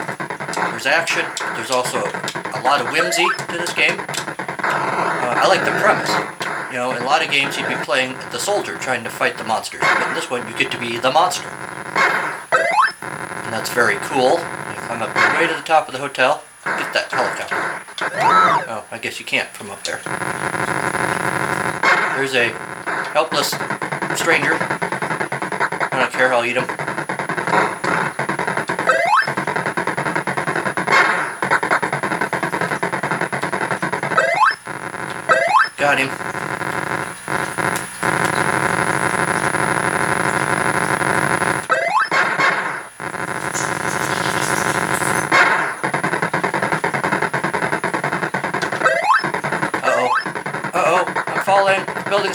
there's 0.72 0.86
action. 0.86 1.26
There's 1.56 1.72
also 1.72 2.00
a 2.00 2.62
lot 2.64 2.80
of 2.80 2.88
whimsy 2.94 3.28
to 3.50 3.58
this 3.58 3.74
game. 3.74 4.00
Uh, 4.00 5.44
I 5.44 5.46
like 5.46 5.66
the 5.66 5.72
premise. 5.84 6.10
You 6.72 6.80
know, 6.80 6.92
in 6.92 7.04
a 7.04 7.06
lot 7.06 7.22
of 7.22 7.30
games 7.30 7.58
you'd 7.58 7.68
be 7.68 7.76
playing 7.84 8.16
the 8.32 8.40
soldier 8.40 8.78
trying 8.78 9.04
to 9.04 9.10
fight 9.10 9.38
the 9.38 9.44
monsters, 9.44 9.82
but 9.82 10.08
in 10.08 10.14
this 10.16 10.30
one 10.30 10.48
you 10.48 10.58
get 10.58 10.72
to 10.72 10.80
be 10.80 10.98
the 10.98 11.12
monster. 11.12 11.50
And 13.44 13.54
that's 13.54 13.70
very 13.70 13.98
cool. 13.98 14.40
Way 15.44 15.50
to 15.50 15.56
the 15.56 15.62
top 15.64 15.90
of 15.90 15.94
the 15.94 16.00
hotel, 16.00 16.42
get 16.64 16.94
that 16.94 17.12
helicopter. 17.12 17.58
Oh, 18.72 18.86
I 18.92 18.98
guess 18.98 19.20
you 19.20 19.26
can't 19.26 19.50
from 19.50 19.72
up 19.72 19.84
there. 19.84 20.00
There's 22.16 22.34
a 22.34 22.48
helpless 23.12 23.50
stranger. 24.18 24.54
I 24.54 26.00
don't 26.00 26.14
care, 26.14 26.34
I'll 26.34 26.46
eat 26.46 26.56
him. 26.56 26.66
Got 35.78 36.00
him. 36.00 36.23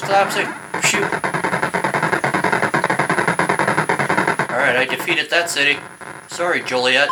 Collapsing. 0.00 0.46
Shoot. 0.82 1.04
Alright, 4.50 4.76
I 4.76 4.86
defeated 4.88 5.30
that 5.30 5.50
city. 5.50 5.78
Sorry, 6.28 6.62
Joliet. 6.62 7.08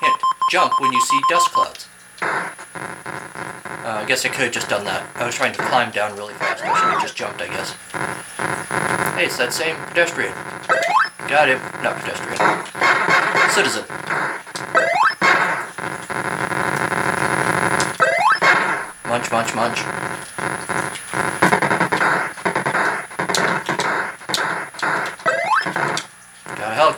Hint. 0.00 0.20
Jump 0.50 0.80
when 0.80 0.92
you 0.92 1.00
see 1.00 1.20
dust 1.28 1.50
clouds. 1.52 1.88
Uh, 2.20 3.98
I 3.98 4.04
guess 4.06 4.24
I 4.24 4.28
could 4.28 4.44
have 4.44 4.52
just 4.52 4.68
done 4.68 4.84
that. 4.84 5.04
I 5.16 5.26
was 5.26 5.34
trying 5.34 5.52
to 5.54 5.62
climb 5.62 5.90
down 5.90 6.16
really 6.16 6.34
fast. 6.34 6.62
I 6.62 6.68
should 6.68 6.92
have 6.92 7.02
just 7.02 7.16
jumped, 7.16 7.40
I 7.40 7.48
guess. 7.48 7.72
Hey, 9.14 9.26
it's 9.26 9.36
that 9.38 9.52
same 9.52 9.76
pedestrian. 9.86 10.32
Got 11.28 11.48
him. 11.48 11.58
Not 11.82 11.96
pedestrian. 12.00 12.38
Citizen. 13.50 13.84
Munch, 19.08 19.30
munch, 19.30 19.54
munch. 19.54 20.01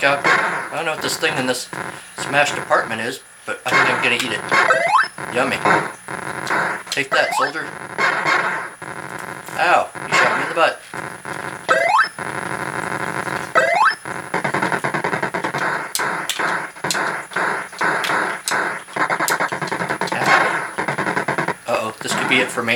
Helicopter. 0.04 0.30
I 0.30 0.76
don't 0.76 0.84
know 0.84 0.92
what 0.92 1.02
this 1.02 1.16
thing 1.16 1.36
in 1.38 1.46
this 1.46 1.68
smashed 2.18 2.58
apartment 2.58 3.00
is, 3.00 3.22
but 3.46 3.60
I 3.64 3.70
think 3.70 3.88
I'm 3.88 4.02
gonna 4.02 4.16
eat 4.16 4.32
it. 4.36 4.40
Yummy. 5.34 5.56
Take 6.90 7.08
that, 7.10 7.34
soldier. 7.38 7.64
Ow, 9.56 9.88
you 10.06 10.14
shot 10.14 10.36
me 10.36 10.42
in 10.42 10.48
the 10.50 10.54
butt. 10.54 10.80
Uh 21.66 21.76
oh, 21.80 21.96
this 22.02 22.14
could 22.14 22.28
be 22.28 22.36
it 22.36 22.50
for 22.50 22.62
me. 22.62 22.74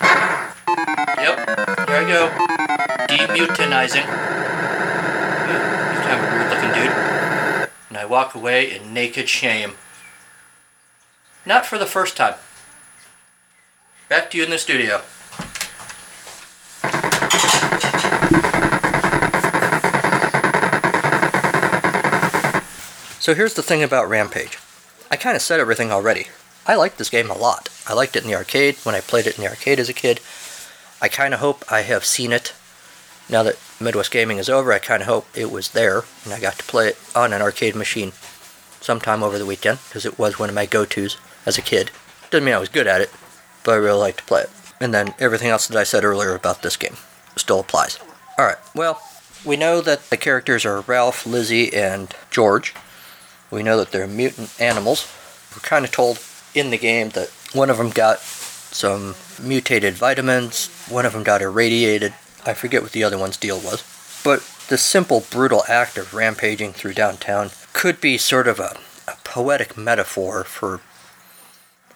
Yep, 0.00 1.36
here 1.88 1.96
I 1.96 2.04
go. 2.06 2.28
Demutinizing. 3.08 4.04
Ooh, 5.50 5.90
He's 5.90 6.00
kind 6.06 6.20
of 6.20 6.24
a 6.24 6.32
weird 6.32 6.50
looking 6.50 6.72
dude. 6.72 6.92
And 7.88 7.98
I 7.98 7.99
walk 8.10 8.34
away 8.34 8.74
in 8.74 8.92
naked 8.92 9.28
shame. 9.28 9.74
Not 11.46 11.64
for 11.64 11.78
the 11.78 11.86
first 11.86 12.16
time. 12.16 12.34
Back 14.08 14.30
to 14.30 14.36
you 14.36 14.44
in 14.44 14.50
the 14.50 14.58
studio. 14.58 15.00
So 23.20 23.34
here's 23.34 23.54
the 23.54 23.62
thing 23.62 23.82
about 23.82 24.08
Rampage. 24.08 24.58
I 25.10 25.16
kind 25.16 25.36
of 25.36 25.42
said 25.42 25.60
everything 25.60 25.92
already. 25.92 26.26
I 26.66 26.74
liked 26.74 26.98
this 26.98 27.10
game 27.10 27.30
a 27.30 27.38
lot. 27.38 27.68
I 27.86 27.94
liked 27.94 28.16
it 28.16 28.24
in 28.24 28.28
the 28.28 28.36
arcade 28.36 28.76
when 28.82 28.94
I 28.94 29.00
played 29.00 29.26
it 29.26 29.38
in 29.38 29.44
the 29.44 29.50
arcade 29.50 29.78
as 29.78 29.88
a 29.88 29.94
kid. 29.94 30.20
I 31.00 31.08
kind 31.08 31.32
of 31.32 31.40
hope 31.40 31.64
I 31.70 31.82
have 31.82 32.04
seen 32.04 32.32
it. 32.32 32.54
Now 33.30 33.44
that 33.44 33.58
Midwest 33.80 34.10
Gaming 34.10 34.38
is 34.38 34.48
over, 34.48 34.72
I 34.72 34.80
kind 34.80 35.02
of 35.02 35.08
hope 35.08 35.26
it 35.34 35.52
was 35.52 35.70
there 35.70 36.02
and 36.24 36.32
I 36.32 36.40
got 36.40 36.58
to 36.58 36.64
play 36.64 36.88
it 36.88 36.98
on 37.14 37.32
an 37.32 37.40
arcade 37.40 37.76
machine 37.76 38.12
sometime 38.80 39.22
over 39.22 39.38
the 39.38 39.46
weekend 39.46 39.78
because 39.88 40.04
it 40.04 40.18
was 40.18 40.38
one 40.38 40.48
of 40.48 40.54
my 40.54 40.66
go 40.66 40.84
tos 40.84 41.16
as 41.46 41.56
a 41.56 41.62
kid. 41.62 41.92
Doesn't 42.30 42.44
mean 42.44 42.54
I 42.54 42.58
was 42.58 42.68
good 42.68 42.88
at 42.88 43.00
it, 43.00 43.10
but 43.64 43.72
I 43.72 43.76
really 43.76 43.98
liked 43.98 44.18
to 44.18 44.24
play 44.24 44.42
it. 44.42 44.50
And 44.80 44.92
then 44.92 45.14
everything 45.20 45.48
else 45.48 45.68
that 45.68 45.78
I 45.78 45.84
said 45.84 46.04
earlier 46.04 46.34
about 46.34 46.62
this 46.62 46.76
game 46.76 46.96
still 47.36 47.60
applies. 47.60 47.98
Alright, 48.38 48.58
well, 48.74 49.00
we 49.44 49.56
know 49.56 49.80
that 49.80 50.10
the 50.10 50.16
characters 50.16 50.64
are 50.64 50.80
Ralph, 50.80 51.24
Lizzie, 51.24 51.72
and 51.72 52.14
George. 52.30 52.74
We 53.50 53.62
know 53.62 53.76
that 53.76 53.92
they're 53.92 54.06
mutant 54.08 54.60
animals. 54.60 55.10
We're 55.54 55.60
kind 55.60 55.84
of 55.84 55.92
told 55.92 56.20
in 56.54 56.70
the 56.70 56.78
game 56.78 57.10
that 57.10 57.28
one 57.52 57.70
of 57.70 57.78
them 57.78 57.90
got 57.90 58.20
some 58.20 59.14
mutated 59.40 59.94
vitamins, 59.94 60.68
one 60.88 61.06
of 61.06 61.12
them 61.12 61.22
got 61.22 61.42
irradiated. 61.42 62.14
I 62.46 62.54
forget 62.54 62.82
what 62.82 62.92
the 62.92 63.04
other 63.04 63.18
one's 63.18 63.36
deal 63.36 63.58
was. 63.58 63.82
But 64.24 64.40
the 64.68 64.78
simple, 64.78 65.24
brutal 65.30 65.64
act 65.68 65.98
of 65.98 66.14
rampaging 66.14 66.72
through 66.72 66.94
downtown 66.94 67.50
could 67.72 68.00
be 68.00 68.18
sort 68.18 68.48
of 68.48 68.60
a, 68.60 68.78
a 69.08 69.16
poetic 69.24 69.76
metaphor 69.76 70.44
for 70.44 70.80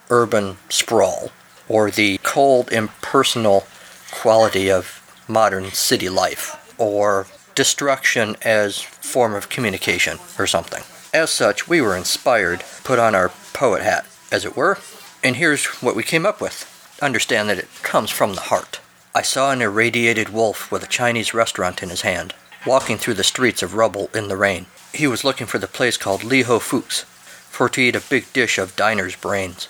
urban 0.09 0.57
sprawl 0.69 1.31
or 1.67 1.89
the 1.89 2.19
cold, 2.23 2.71
impersonal 2.71 3.65
quality 4.11 4.71
of 4.71 5.01
modern 5.27 5.71
city 5.71 6.09
life 6.09 6.73
or 6.77 7.27
destruction 7.55 8.35
as 8.41 8.81
form 8.81 9.33
of 9.33 9.49
communication 9.49 10.19
or 10.37 10.45
something. 10.45 10.83
As 11.13 11.29
such, 11.29 11.67
we 11.67 11.79
were 11.79 11.95
inspired, 11.95 12.63
put 12.83 12.99
on 12.99 13.15
our 13.15 13.29
poet 13.53 13.81
hat, 13.81 14.05
as 14.31 14.43
it 14.43 14.57
were, 14.57 14.77
and 15.23 15.37
here's 15.37 15.65
what 15.81 15.95
we 15.95 16.03
came 16.03 16.25
up 16.25 16.41
with. 16.41 16.69
Understand 17.01 17.49
that 17.49 17.57
it 17.57 17.69
comes 17.81 18.09
from 18.09 18.35
the 18.35 18.41
heart. 18.41 18.79
I 19.17 19.21
saw 19.21 19.51
an 19.51 19.61
irradiated 19.61 20.27
wolf 20.27 20.69
with 20.69 20.83
a 20.83 20.87
Chinese 20.87 21.33
restaurant 21.33 21.81
in 21.81 21.89
his 21.89 22.01
hand, 22.01 22.33
walking 22.65 22.97
through 22.97 23.13
the 23.13 23.23
streets 23.23 23.63
of 23.63 23.73
rubble 23.73 24.09
in 24.13 24.27
the 24.27 24.35
rain. 24.35 24.65
He 24.93 25.07
was 25.07 25.23
looking 25.23 25.47
for 25.47 25.57
the 25.57 25.67
place 25.67 25.95
called 25.95 26.25
Lee 26.25 26.41
Ho 26.41 26.59
Fook's, 26.59 27.03
for 27.49 27.69
to 27.69 27.79
eat 27.79 27.95
a 27.95 28.01
big 28.01 28.33
dish 28.33 28.57
of 28.57 28.75
diner's 28.75 29.15
brains. 29.15 29.69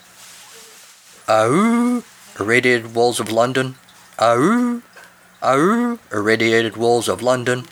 Ahoo! 1.27 2.03
Irradiated 2.39 2.95
wolves 2.95 3.19
of 3.19 3.31
London. 3.31 3.75
Ahoo! 4.17 4.81
Ahoo! 5.43 5.99
Irradiated 6.11 6.75
wolves 6.75 7.07
of 7.07 7.21
London. 7.21 7.65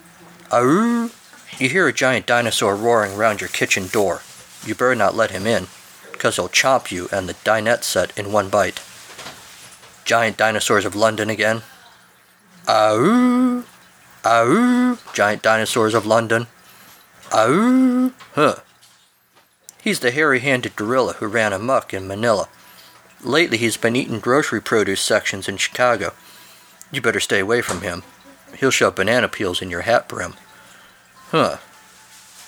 Ahoo! 0.51 1.09
You 1.57 1.69
hear 1.69 1.87
a 1.87 1.93
giant 1.93 2.27
dinosaur 2.27 2.75
roaring 2.75 3.17
round 3.17 3.41
your 3.41 3.49
kitchen 3.49 3.87
door. 3.87 4.21
You 4.63 4.75
better 4.75 4.93
not 4.93 5.15
let 5.15 5.31
him 5.31 5.47
in, 5.47 5.65
'cause 6.19 6.35
he'll 6.35 6.49
chomp 6.49 6.91
you 6.91 7.09
and 7.11 7.27
the 7.27 7.33
dinette 7.43 7.83
set 7.83 8.15
in 8.15 8.31
one 8.31 8.49
bite. 8.49 8.79
Giant 10.05 10.37
dinosaurs 10.37 10.85
of 10.85 10.95
London 10.95 11.29
again. 11.29 11.61
Ahoo! 12.67 13.63
Ahoo! 14.23 14.97
Giant 15.13 15.41
dinosaurs 15.41 15.93
of 15.93 16.05
London. 16.05 16.47
Ahoo! 17.31 18.11
Huh. 18.35 18.55
He's 19.81 19.99
the 19.99 20.11
hairy 20.11 20.39
handed 20.39 20.75
gorilla 20.75 21.13
who 21.13 21.27
ran 21.27 21.53
amuck 21.53 21.93
in 21.93 22.07
Manila. 22.07 22.47
Lately 23.21 23.57
he's 23.57 23.77
been 23.77 23.95
eating 23.95 24.19
grocery 24.19 24.61
produce 24.61 25.01
sections 25.01 25.47
in 25.47 25.57
Chicago. 25.57 26.13
You 26.91 27.01
better 27.01 27.19
stay 27.19 27.39
away 27.39 27.61
from 27.61 27.81
him. 27.81 28.03
He'll 28.57 28.71
shove 28.71 28.95
banana 28.95 29.27
peels 29.27 29.61
in 29.61 29.69
your 29.69 29.81
hat 29.81 30.07
brim. 30.07 30.35
Huh. 31.31 31.57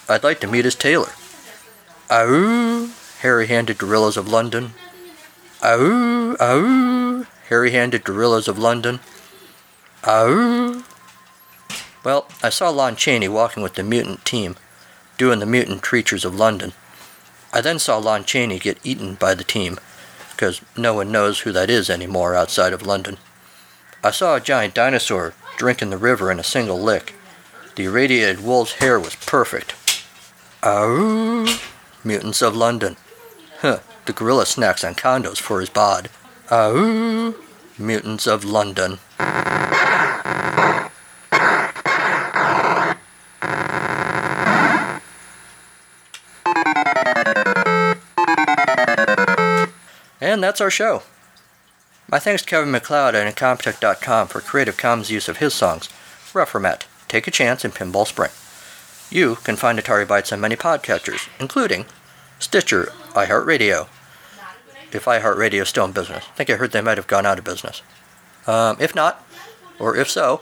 I'd 0.07 0.23
like 0.23 0.39
to 0.41 0.47
meet 0.47 0.65
his 0.65 0.75
tailor. 0.75 1.11
Ahoo! 2.09 2.89
Hairy 3.19 3.47
handed 3.47 3.77
gorillas 3.77 4.17
of 4.17 4.27
London. 4.27 4.73
Ahoo! 5.63 6.35
Ahoo! 6.39 7.25
Hairy 7.49 7.71
handed 7.71 8.03
gorillas 8.03 8.47
of 8.47 8.57
London. 8.57 8.99
Ahoo! 10.03 10.83
Well, 12.03 12.27
I 12.43 12.49
saw 12.49 12.69
Lon 12.69 12.95
Chaney 12.95 13.27
walking 13.27 13.63
with 13.63 13.73
the 13.73 13.83
mutant 13.83 14.25
team, 14.25 14.55
doing 15.17 15.39
the 15.39 15.45
mutant 15.45 15.81
creatures 15.81 16.25
of 16.25 16.35
London. 16.35 16.73
I 17.53 17.61
then 17.61 17.79
saw 17.79 17.97
Lon 17.97 18.25
Chaney 18.25 18.59
get 18.59 18.79
eaten 18.83 19.15
by 19.15 19.33
the 19.33 19.43
team, 19.43 19.79
because 20.31 20.61
no 20.75 20.93
one 20.93 21.11
knows 21.11 21.39
who 21.39 21.51
that 21.51 21.69
is 21.69 21.89
anymore 21.89 22.35
outside 22.35 22.73
of 22.73 22.85
London. 22.85 23.17
I 24.03 24.11
saw 24.11 24.35
a 24.35 24.41
giant 24.41 24.75
dinosaur 24.75 25.33
drinking 25.57 25.89
the 25.89 25.97
river 25.97 26.31
in 26.31 26.39
a 26.39 26.43
single 26.43 26.79
lick. 26.79 27.15
The 27.75 27.85
irradiated 27.85 28.43
wolf's 28.43 28.73
hair 28.73 28.99
was 28.99 29.15
perfect. 29.15 29.75
Ahoo! 30.61 31.47
Mutants 32.03 32.41
of 32.41 32.55
London. 32.55 32.97
Huh, 33.59 33.79
the 34.05 34.13
gorilla 34.13 34.45
snacks 34.45 34.83
on 34.83 34.95
condos 34.95 35.37
for 35.37 35.59
his 35.59 35.69
bod. 35.69 36.09
Ahoo! 36.49 37.33
Mutants 37.79 38.27
of 38.27 38.45
London. 38.45 38.99
And 50.21 50.43
that's 50.43 50.61
our 50.61 50.69
show. 50.69 51.03
My 52.09 52.19
thanks 52.19 52.43
to 52.43 52.47
Kevin 52.47 52.69
MacLeod 52.69 53.15
at 53.15 53.35
Incompetech.com 53.35 54.27
for 54.27 54.41
Creative 54.41 54.77
Commons 54.77 55.09
use 55.09 55.27
of 55.27 55.37
his 55.37 55.53
songs, 55.53 55.89
Reformat, 56.33 56.83
Take 57.07 57.27
a 57.27 57.31
Chance, 57.31 57.65
and 57.65 57.73
Pinball 57.73 58.05
Spring. 58.05 58.31
You 59.09 59.35
can 59.43 59.55
find 59.55 59.79
Atari 59.79 60.05
Bytes 60.05 60.31
on 60.31 60.41
many 60.41 60.55
podcatchers, 60.55 61.27
including 61.39 61.85
Stitcher, 62.39 62.91
iHeartRadio. 63.13 63.87
If 64.95 65.05
iHeartRadio 65.05 65.61
is 65.61 65.69
still 65.69 65.85
in 65.85 65.91
business. 65.91 66.23
I 66.25 66.35
think 66.35 66.49
I 66.49 66.55
heard 66.55 66.71
they 66.71 66.81
might 66.81 66.97
have 66.97 67.07
gone 67.07 67.25
out 67.25 67.37
of 67.37 67.45
business. 67.45 67.81
Um, 68.47 68.77
if 68.79 68.95
not, 68.95 69.25
or 69.79 69.95
if 69.95 70.09
so, 70.09 70.41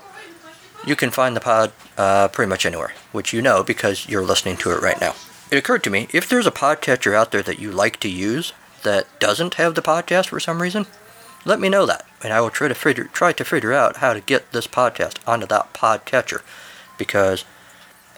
you 0.86 0.96
can 0.96 1.10
find 1.10 1.36
the 1.36 1.42
pod 1.42 1.72
uh, 1.98 2.28
pretty 2.28 2.50
much 2.50 2.66
anywhere, 2.66 2.94
which 3.12 3.34
you 3.34 3.42
know 3.42 3.64
because 3.64 4.08
you're 4.08 4.26
listening 4.26 4.58
to 4.58 4.72
it 4.72 4.82
right 4.82 5.00
now. 5.00 5.16
It 5.52 5.58
occurred 5.58 5.84
to 5.84 5.90
me 5.90 6.08
if 6.12 6.28
there's 6.28 6.48
a 6.48 6.52
podcatcher 6.52 7.14
out 7.14 7.32
there 7.32 7.44
that 7.44 7.60
you 7.60 7.72
like 7.72 8.00
to 8.02 8.10
use 8.10 8.54
that 8.84 9.08
doesn't 9.20 9.56
have 9.56 9.76
the 9.76 9.82
podcast 9.82 10.28
for 10.28 10.40
some 10.40 10.62
reason, 10.62 10.86
let 11.46 11.60
me 11.60 11.70
know 11.70 11.86
that, 11.86 12.06
and 12.24 12.34
I 12.34 12.42
will 12.42 12.50
try 12.50 12.68
to 12.68 12.76
figure 12.76 13.06
try 13.06 13.34
to 13.34 13.46
figure 13.46 13.74
out 13.74 13.98
how 13.98 14.14
to 14.14 14.22
get 14.22 14.52
this 14.52 14.68
podcast 14.68 15.18
onto 15.28 15.46
that 15.48 15.74
podcatcher, 15.74 16.42
because 16.98 17.46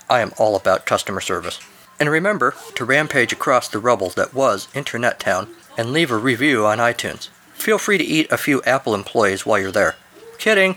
I 0.10 0.22
am 0.22 0.32
all 0.38 0.56
about 0.56 0.86
customer 0.86 1.22
service. 1.22 1.60
And 2.00 2.10
remember 2.10 2.56
to 2.76 2.86
rampage 2.86 3.32
across 3.32 3.68
the 3.68 3.80
rubble 3.80 4.10
that 4.12 4.34
was 4.34 4.68
Internet 4.74 5.20
Town 5.20 5.50
and 5.78 5.92
leave 5.92 6.12
a 6.12 6.18
review 6.18 6.66
on 6.66 6.80
iTunes. 6.80 7.30
Feel 7.54 7.78
free 7.78 7.98
to 7.98 8.04
eat 8.04 8.32
a 8.32 8.38
few 8.38 8.62
Apple 8.64 8.94
employees 8.94 9.46
while 9.46 9.60
you're 9.60 9.72
there. 9.72 9.96
Kidding. 10.38 10.76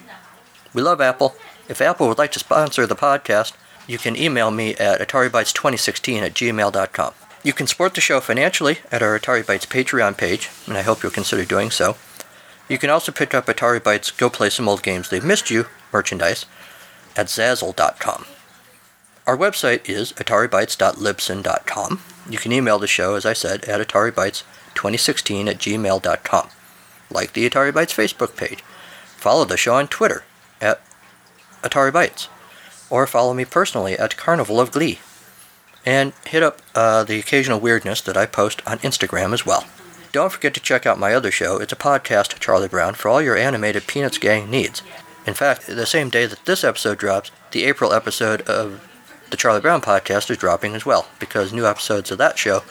We 0.72 0.82
love 0.82 1.00
Apple. 1.00 1.34
If 1.68 1.80
Apple 1.80 2.08
would 2.08 2.18
like 2.18 2.32
to 2.32 2.38
sponsor 2.38 2.86
the 2.86 2.96
podcast, 2.96 3.54
you 3.86 3.98
can 3.98 4.16
email 4.16 4.50
me 4.50 4.74
at 4.76 5.00
ataribytes2016 5.00 6.20
at 6.20 6.34
gmail.com. 6.34 7.14
You 7.42 7.52
can 7.52 7.66
support 7.66 7.94
the 7.94 8.00
show 8.00 8.20
financially 8.20 8.78
at 8.90 9.02
our 9.02 9.18
Atari 9.18 9.44
Bytes 9.44 9.66
Patreon 9.66 10.16
page, 10.16 10.50
and 10.66 10.76
I 10.76 10.82
hope 10.82 11.02
you'll 11.02 11.12
consider 11.12 11.44
doing 11.44 11.70
so. 11.70 11.96
You 12.68 12.78
can 12.78 12.90
also 12.90 13.12
pick 13.12 13.34
up 13.34 13.46
Atari 13.46 13.80
Bytes 13.80 14.16
Go 14.16 14.28
Play 14.28 14.50
Some 14.50 14.68
Old 14.68 14.82
Games 14.82 15.08
They've 15.08 15.24
Missed 15.24 15.50
You 15.50 15.66
merchandise 15.92 16.46
at 17.16 17.26
Zazzle.com. 17.26 18.26
Our 19.26 19.36
website 19.36 19.88
is 19.88 20.12
ataribytes.libsyn.com. 20.12 22.00
You 22.28 22.38
can 22.38 22.52
email 22.52 22.78
the 22.78 22.86
show, 22.86 23.14
as 23.14 23.24
I 23.24 23.32
said, 23.32 23.64
at 23.64 23.86
ataribytes2016 23.86 25.48
at 25.48 25.58
gmail.com. 25.58 26.48
Like 27.10 27.32
the 27.32 27.48
Atari 27.48 27.72
Bytes 27.72 27.94
Facebook 27.94 28.36
page. 28.36 28.62
Follow 29.16 29.44
the 29.44 29.56
show 29.56 29.74
on 29.74 29.88
Twitter 29.88 30.24
at 30.60 30.80
Atari 31.62 31.90
Bytes. 31.90 32.28
Or 32.90 33.06
follow 33.06 33.34
me 33.34 33.44
personally 33.44 33.98
at 33.98 34.16
Carnival 34.16 34.60
of 34.60 34.70
Glee. 34.70 34.98
And 35.86 36.12
hit 36.26 36.42
up 36.42 36.60
uh, 36.74 37.04
the 37.04 37.18
occasional 37.18 37.60
weirdness 37.60 38.02
that 38.02 38.16
I 38.16 38.26
post 38.26 38.62
on 38.66 38.78
Instagram 38.78 39.32
as 39.32 39.46
well. 39.46 39.64
Don't 40.12 40.32
forget 40.32 40.54
to 40.54 40.60
check 40.60 40.86
out 40.86 40.98
my 40.98 41.14
other 41.14 41.30
show. 41.30 41.58
It's 41.58 41.72
a 41.72 41.76
podcast, 41.76 42.38
Charlie 42.40 42.68
Brown, 42.68 42.94
for 42.94 43.08
all 43.08 43.22
your 43.22 43.36
animated 43.36 43.86
Peanuts 43.86 44.18
gang 44.18 44.50
needs. 44.50 44.82
In 45.26 45.34
fact, 45.34 45.66
the 45.66 45.86
same 45.86 46.08
day 46.08 46.26
that 46.26 46.44
this 46.46 46.64
episode 46.64 46.98
drops, 46.98 47.30
the 47.50 47.64
April 47.64 47.92
episode 47.92 48.40
of 48.42 48.86
the 49.30 49.36
Charlie 49.36 49.60
Brown 49.60 49.80
podcast 49.80 50.30
is 50.30 50.38
dropping 50.38 50.74
as 50.74 50.86
well, 50.86 51.08
because 51.18 51.52
new 51.52 51.66
episodes 51.66 52.10
of 52.10 52.18
that 52.18 52.38
show 52.38 52.62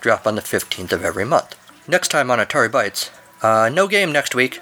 drop 0.00 0.26
on 0.26 0.34
the 0.34 0.42
15th 0.42 0.92
of 0.92 1.04
every 1.04 1.24
month. 1.24 1.56
Next 1.88 2.08
time 2.08 2.30
on 2.30 2.38
Atari 2.38 2.68
Bytes, 2.68 3.10
uh, 3.42 3.68
no 3.68 3.88
game 3.88 4.12
next 4.12 4.34
week. 4.34 4.60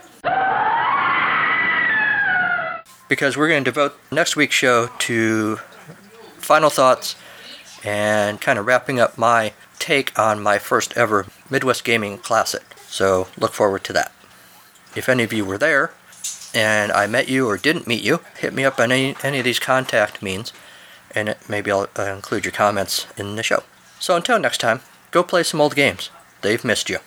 Because 3.08 3.36
we're 3.36 3.48
going 3.48 3.64
to 3.64 3.70
devote 3.70 3.98
next 4.10 4.36
week's 4.36 4.54
show 4.54 4.88
to 5.00 5.56
final 6.38 6.70
thoughts 6.70 7.16
and 7.84 8.40
kind 8.40 8.58
of 8.58 8.66
wrapping 8.66 8.98
up 8.98 9.18
my 9.18 9.52
take 9.78 10.18
on 10.18 10.42
my 10.42 10.58
first 10.58 10.96
ever 10.96 11.26
Midwest 11.50 11.84
Gaming 11.84 12.18
Classic. 12.18 12.62
So 12.86 13.28
look 13.36 13.52
forward 13.52 13.84
to 13.84 13.92
that. 13.92 14.12
If 14.96 15.08
any 15.08 15.22
of 15.24 15.32
you 15.32 15.44
were 15.44 15.58
there 15.58 15.92
and 16.54 16.92
I 16.92 17.06
met 17.06 17.28
you 17.28 17.46
or 17.46 17.58
didn't 17.58 17.86
meet 17.86 18.02
you, 18.02 18.20
hit 18.38 18.54
me 18.54 18.64
up 18.64 18.78
on 18.78 18.92
any, 18.92 19.16
any 19.22 19.38
of 19.38 19.44
these 19.44 19.58
contact 19.58 20.22
means 20.22 20.52
and 21.14 21.28
it, 21.28 21.38
maybe 21.48 21.70
I'll 21.70 21.88
uh, 21.98 22.02
include 22.02 22.44
your 22.44 22.52
comments 22.52 23.06
in 23.16 23.36
the 23.36 23.42
show. 23.42 23.62
So 24.00 24.16
until 24.16 24.38
next 24.38 24.58
time, 24.58 24.80
go 25.10 25.22
play 25.22 25.42
some 25.42 25.60
old 25.60 25.74
games. 25.74 26.10
They've 26.40 26.64
missed 26.64 26.90
you. 26.90 26.98